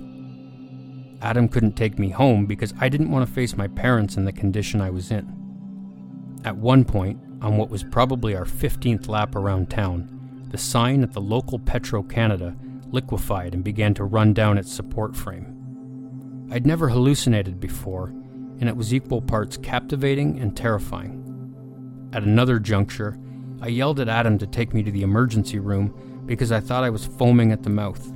Adam 1.22 1.48
couldn't 1.48 1.76
take 1.76 1.98
me 1.98 2.08
home 2.08 2.46
because 2.46 2.72
I 2.80 2.88
didn't 2.88 3.10
want 3.10 3.26
to 3.26 3.32
face 3.32 3.56
my 3.56 3.68
parents 3.68 4.16
in 4.16 4.24
the 4.24 4.32
condition 4.32 4.80
I 4.80 4.90
was 4.90 5.10
in. 5.10 5.26
At 6.44 6.56
one 6.56 6.84
point, 6.84 7.20
on 7.42 7.56
what 7.56 7.70
was 7.70 7.84
probably 7.84 8.34
our 8.34 8.44
15th 8.44 9.08
lap 9.08 9.34
around 9.34 9.70
town, 9.70 10.46
the 10.50 10.58
sign 10.58 11.02
at 11.02 11.12
the 11.12 11.20
local 11.20 11.58
Petro 11.58 12.02
Canada 12.02 12.56
liquefied 12.90 13.54
and 13.54 13.62
began 13.62 13.94
to 13.94 14.04
run 14.04 14.32
down 14.32 14.58
its 14.58 14.72
support 14.72 15.14
frame. 15.14 16.48
I'd 16.50 16.66
never 16.66 16.88
hallucinated 16.88 17.60
before, 17.60 18.08
and 18.08 18.68
it 18.68 18.76
was 18.76 18.92
equal 18.92 19.22
parts 19.22 19.56
captivating 19.56 20.40
and 20.40 20.56
terrifying. 20.56 21.18
At 22.12 22.24
another 22.24 22.58
juncture, 22.58 23.18
I 23.60 23.68
yelled 23.68 24.00
at 24.00 24.08
Adam 24.08 24.38
to 24.38 24.46
take 24.46 24.74
me 24.74 24.82
to 24.82 24.90
the 24.90 25.02
emergency 25.02 25.58
room 25.58 26.22
because 26.26 26.50
I 26.50 26.60
thought 26.60 26.82
I 26.82 26.90
was 26.90 27.06
foaming 27.06 27.52
at 27.52 27.62
the 27.62 27.70
mouth. 27.70 28.10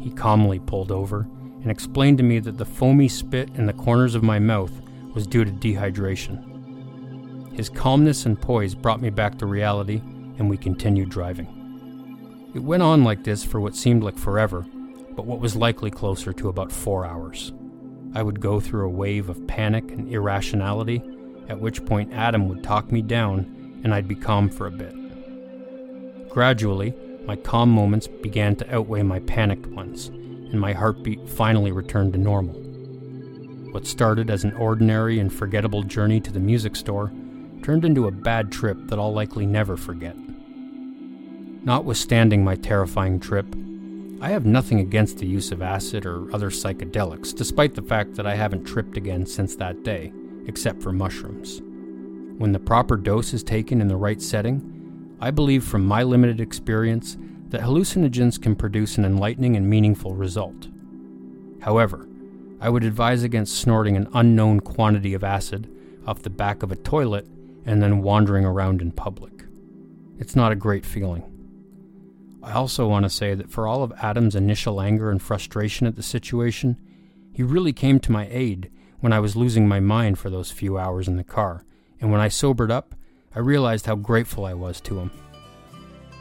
He 0.00 0.10
calmly 0.10 0.58
pulled 0.58 0.90
over 0.90 1.28
and 1.64 1.70
explained 1.70 2.18
to 2.18 2.24
me 2.24 2.40
that 2.40 2.58
the 2.58 2.64
foamy 2.66 3.08
spit 3.08 3.48
in 3.54 3.64
the 3.64 3.72
corners 3.72 4.14
of 4.14 4.22
my 4.22 4.38
mouth 4.38 4.70
was 5.14 5.26
due 5.26 5.46
to 5.46 5.50
dehydration. 5.50 7.56
His 7.56 7.70
calmness 7.70 8.26
and 8.26 8.38
poise 8.38 8.74
brought 8.74 9.00
me 9.00 9.08
back 9.08 9.38
to 9.38 9.46
reality, 9.46 10.02
and 10.38 10.50
we 10.50 10.58
continued 10.58 11.08
driving. 11.08 12.50
It 12.54 12.58
went 12.58 12.82
on 12.82 13.02
like 13.02 13.24
this 13.24 13.42
for 13.42 13.60
what 13.60 13.74
seemed 13.74 14.02
like 14.02 14.18
forever, 14.18 14.66
but 15.16 15.24
what 15.24 15.40
was 15.40 15.56
likely 15.56 15.90
closer 15.90 16.34
to 16.34 16.50
about 16.50 16.70
four 16.70 17.06
hours. 17.06 17.54
I 18.14 18.22
would 18.22 18.40
go 18.40 18.60
through 18.60 18.86
a 18.86 18.90
wave 18.90 19.30
of 19.30 19.46
panic 19.46 19.90
and 19.90 20.12
irrationality 20.12 21.02
at 21.48 21.60
which 21.60 21.84
point 21.86 22.12
Adam 22.12 22.46
would 22.48 22.62
talk 22.62 22.92
me 22.92 23.00
down 23.00 23.80
and 23.82 23.94
I'd 23.94 24.06
be 24.06 24.14
calm 24.14 24.50
for 24.50 24.66
a 24.66 24.70
bit. 24.70 24.94
Gradually, 26.28 26.94
my 27.24 27.36
calm 27.36 27.70
moments 27.70 28.06
began 28.06 28.54
to 28.56 28.74
outweigh 28.74 29.02
my 29.02 29.20
panicked 29.20 29.66
ones, 29.66 30.10
and 30.54 30.60
my 30.60 30.72
heartbeat 30.72 31.28
finally 31.28 31.72
returned 31.72 32.12
to 32.12 32.18
normal. 32.18 32.54
What 33.72 33.88
started 33.88 34.30
as 34.30 34.44
an 34.44 34.54
ordinary 34.54 35.18
and 35.18 35.32
forgettable 35.32 35.82
journey 35.82 36.20
to 36.20 36.30
the 36.30 36.38
music 36.38 36.76
store 36.76 37.10
turned 37.64 37.84
into 37.84 38.06
a 38.06 38.12
bad 38.12 38.52
trip 38.52 38.78
that 38.86 39.00
I'll 39.00 39.12
likely 39.12 39.46
never 39.46 39.76
forget. 39.76 40.14
Notwithstanding 41.64 42.44
my 42.44 42.54
terrifying 42.54 43.18
trip, 43.18 43.52
I 44.20 44.28
have 44.28 44.46
nothing 44.46 44.78
against 44.78 45.18
the 45.18 45.26
use 45.26 45.50
of 45.50 45.60
acid 45.60 46.06
or 46.06 46.32
other 46.32 46.50
psychedelics, 46.50 47.34
despite 47.34 47.74
the 47.74 47.82
fact 47.82 48.14
that 48.14 48.26
I 48.28 48.36
haven't 48.36 48.64
tripped 48.64 48.96
again 48.96 49.26
since 49.26 49.56
that 49.56 49.82
day 49.82 50.12
except 50.46 50.84
for 50.84 50.92
mushrooms. 50.92 51.62
When 52.38 52.52
the 52.52 52.60
proper 52.60 52.96
dose 52.96 53.34
is 53.34 53.42
taken 53.42 53.80
in 53.80 53.88
the 53.88 53.96
right 53.96 54.22
setting, 54.22 55.16
I 55.20 55.32
believe 55.32 55.64
from 55.64 55.84
my 55.84 56.04
limited 56.04 56.40
experience 56.40 57.16
that 57.54 57.62
hallucinogens 57.62 58.42
can 58.42 58.56
produce 58.56 58.98
an 58.98 59.04
enlightening 59.04 59.54
and 59.54 59.70
meaningful 59.70 60.12
result. 60.16 60.66
However, 61.60 62.08
I 62.60 62.68
would 62.68 62.82
advise 62.82 63.22
against 63.22 63.60
snorting 63.60 63.96
an 63.96 64.08
unknown 64.12 64.58
quantity 64.58 65.14
of 65.14 65.22
acid 65.22 65.70
off 66.04 66.22
the 66.22 66.30
back 66.30 66.64
of 66.64 66.72
a 66.72 66.76
toilet 66.76 67.28
and 67.64 67.80
then 67.80 68.02
wandering 68.02 68.44
around 68.44 68.82
in 68.82 68.90
public. 68.90 69.44
It's 70.18 70.34
not 70.34 70.50
a 70.50 70.56
great 70.56 70.84
feeling. 70.84 71.22
I 72.42 72.54
also 72.54 72.88
want 72.88 73.04
to 73.04 73.08
say 73.08 73.36
that 73.36 73.52
for 73.52 73.68
all 73.68 73.84
of 73.84 73.92
Adam's 74.02 74.34
initial 74.34 74.80
anger 74.80 75.12
and 75.12 75.22
frustration 75.22 75.86
at 75.86 75.94
the 75.94 76.02
situation, 76.02 76.76
he 77.32 77.44
really 77.44 77.72
came 77.72 78.00
to 78.00 78.10
my 78.10 78.26
aid 78.32 78.68
when 78.98 79.12
I 79.12 79.20
was 79.20 79.36
losing 79.36 79.68
my 79.68 79.78
mind 79.78 80.18
for 80.18 80.28
those 80.28 80.50
few 80.50 80.76
hours 80.76 81.06
in 81.06 81.18
the 81.18 81.22
car, 81.22 81.64
and 82.00 82.10
when 82.10 82.20
I 82.20 82.26
sobered 82.26 82.72
up, 82.72 82.96
I 83.32 83.38
realized 83.38 83.86
how 83.86 83.94
grateful 83.94 84.44
I 84.44 84.54
was 84.54 84.80
to 84.80 84.98
him. 84.98 85.12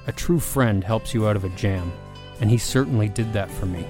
A 0.06 0.12
true 0.12 0.40
friend 0.40 0.84
helps 0.84 1.14
you 1.14 1.28
out 1.28 1.38
of 1.38 1.46
a 1.46 1.50
jam, 1.50 1.92
and 2.42 2.50
he 2.50 2.58
certainly 2.58 3.08
did 3.08 3.32
that 3.34 3.50
for 3.50 3.66
me. 3.66 3.86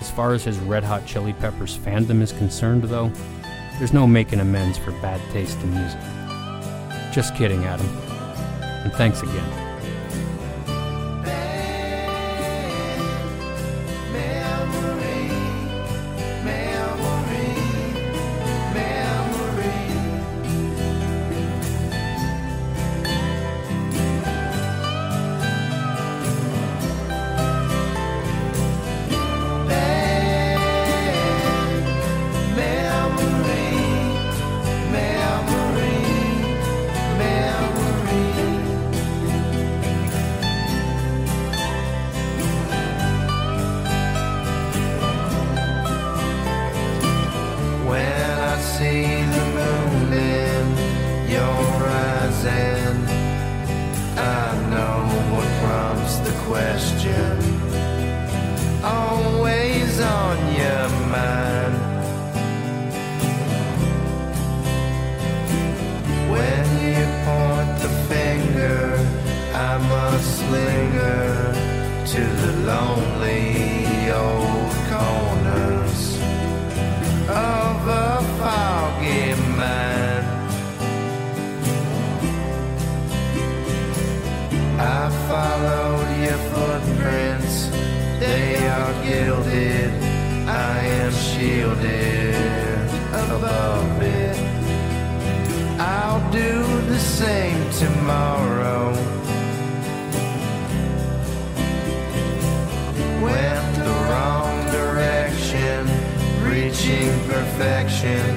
As 0.00 0.10
far 0.10 0.34
as 0.34 0.44
his 0.44 0.58
Red 0.58 0.84
Hot 0.84 1.06
Chili 1.06 1.32
Peppers 1.32 1.78
fandom 1.78 2.20
is 2.20 2.32
concerned, 2.32 2.84
though, 2.84 3.10
there's 3.78 3.94
no 3.94 4.06
making 4.06 4.40
amends 4.40 4.76
for 4.76 4.92
bad 4.92 5.20
taste 5.32 5.58
in 5.62 5.70
music. 5.72 6.00
Just 7.12 7.34
kidding, 7.36 7.64
Adam. 7.64 7.88
And 8.84 8.92
thanks 8.92 9.22
again. 9.22 9.67
dead 91.82 93.30
above 93.30 94.02
it. 94.02 94.36
I'll 95.80 96.30
do 96.32 96.62
the 96.86 96.98
same 96.98 97.70
tomorrow. 97.72 98.92
Went 103.22 103.76
the 103.76 103.96
wrong 104.08 104.54
direction, 104.70 105.86
reaching 106.42 107.10
perfection 107.28 108.30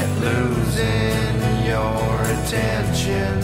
at 0.00 0.08
losing 0.26 1.34
your 1.70 2.04
attention. 2.36 3.34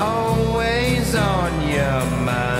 Always 0.00 1.14
on 1.14 1.52
your 1.68 2.04
mind. 2.24 2.51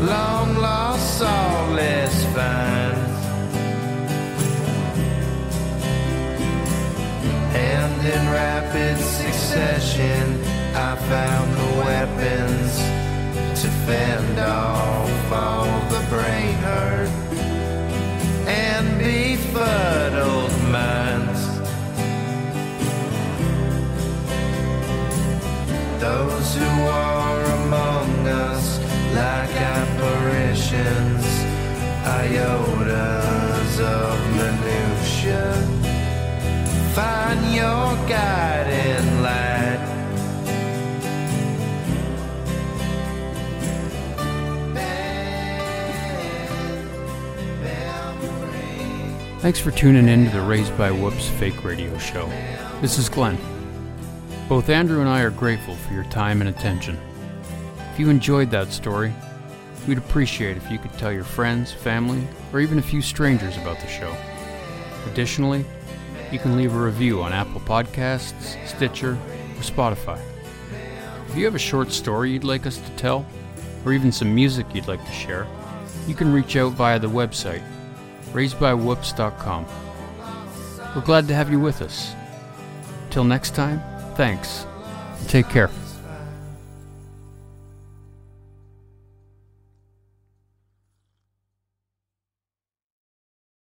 long 0.00 0.56
lost 0.56 1.18
soul 1.18 1.78
is 1.78 2.24
found. 2.34 2.96
And 7.54 8.06
in 8.06 8.32
rapid 8.32 8.96
succession, 8.98 10.42
I 10.74 10.96
found 10.96 11.52
the 11.52 11.70
weapons 11.84 12.78
to 13.60 13.68
fend 13.86 14.38
off 14.38 15.32
all 15.32 15.80
the 15.90 16.02
brain 16.08 16.54
hurt 16.64 17.10
and 18.48 18.98
befuddled 18.98 20.52
minds. 20.70 21.40
Those 26.00 26.54
who 26.54 26.86
are 26.88 27.09
Thanks 49.40 49.58
for 49.58 49.70
tuning 49.70 50.06
in 50.06 50.26
to 50.26 50.30
the 50.30 50.42
Raised 50.42 50.76
by 50.78 50.92
Whoops 50.92 51.28
fake 51.28 51.64
radio 51.64 51.98
show. 51.98 52.30
This 52.80 52.98
is 52.98 53.08
Glenn. 53.08 53.38
Both 54.48 54.68
Andrew 54.68 55.00
and 55.00 55.08
I 55.08 55.22
are 55.22 55.30
grateful 55.30 55.74
for 55.74 55.94
your 55.94 56.04
time 56.04 56.40
and 56.40 56.50
attention. 56.50 56.96
If 57.92 57.98
you 57.98 58.10
enjoyed 58.10 58.50
that 58.50 58.72
story, 58.72 59.12
we'd 59.86 59.98
appreciate 59.98 60.56
if 60.56 60.70
you 60.70 60.78
could 60.78 60.92
tell 60.94 61.12
your 61.12 61.24
friends, 61.24 61.72
family, 61.72 62.26
or 62.52 62.60
even 62.60 62.78
a 62.78 62.82
few 62.82 63.02
strangers 63.02 63.56
about 63.56 63.80
the 63.80 63.86
show. 63.86 64.14
Additionally, 65.10 65.64
you 66.30 66.38
can 66.38 66.56
leave 66.56 66.74
a 66.74 66.78
review 66.78 67.22
on 67.22 67.32
Apple 67.32 67.60
Podcasts, 67.60 68.56
Stitcher, 68.66 69.12
or 69.12 69.62
Spotify. 69.62 70.20
If 71.28 71.36
you 71.36 71.44
have 71.44 71.54
a 71.54 71.58
short 71.58 71.92
story 71.92 72.32
you'd 72.32 72.44
like 72.44 72.66
us 72.66 72.78
to 72.78 72.90
tell, 72.96 73.26
or 73.84 73.92
even 73.92 74.12
some 74.12 74.34
music 74.34 74.66
you'd 74.74 74.88
like 74.88 75.04
to 75.04 75.12
share, 75.12 75.46
you 76.06 76.14
can 76.14 76.32
reach 76.32 76.56
out 76.56 76.72
via 76.72 76.98
the 76.98 77.08
website 77.08 77.62
raisedbywhoops.com. 78.32 79.66
We're 80.94 81.02
glad 81.02 81.28
to 81.28 81.34
have 81.34 81.50
you 81.50 81.60
with 81.60 81.82
us. 81.82 82.14
Till 83.10 83.24
next 83.24 83.54
time, 83.54 83.82
thanks, 84.14 84.66
take 85.26 85.48
care. 85.48 85.70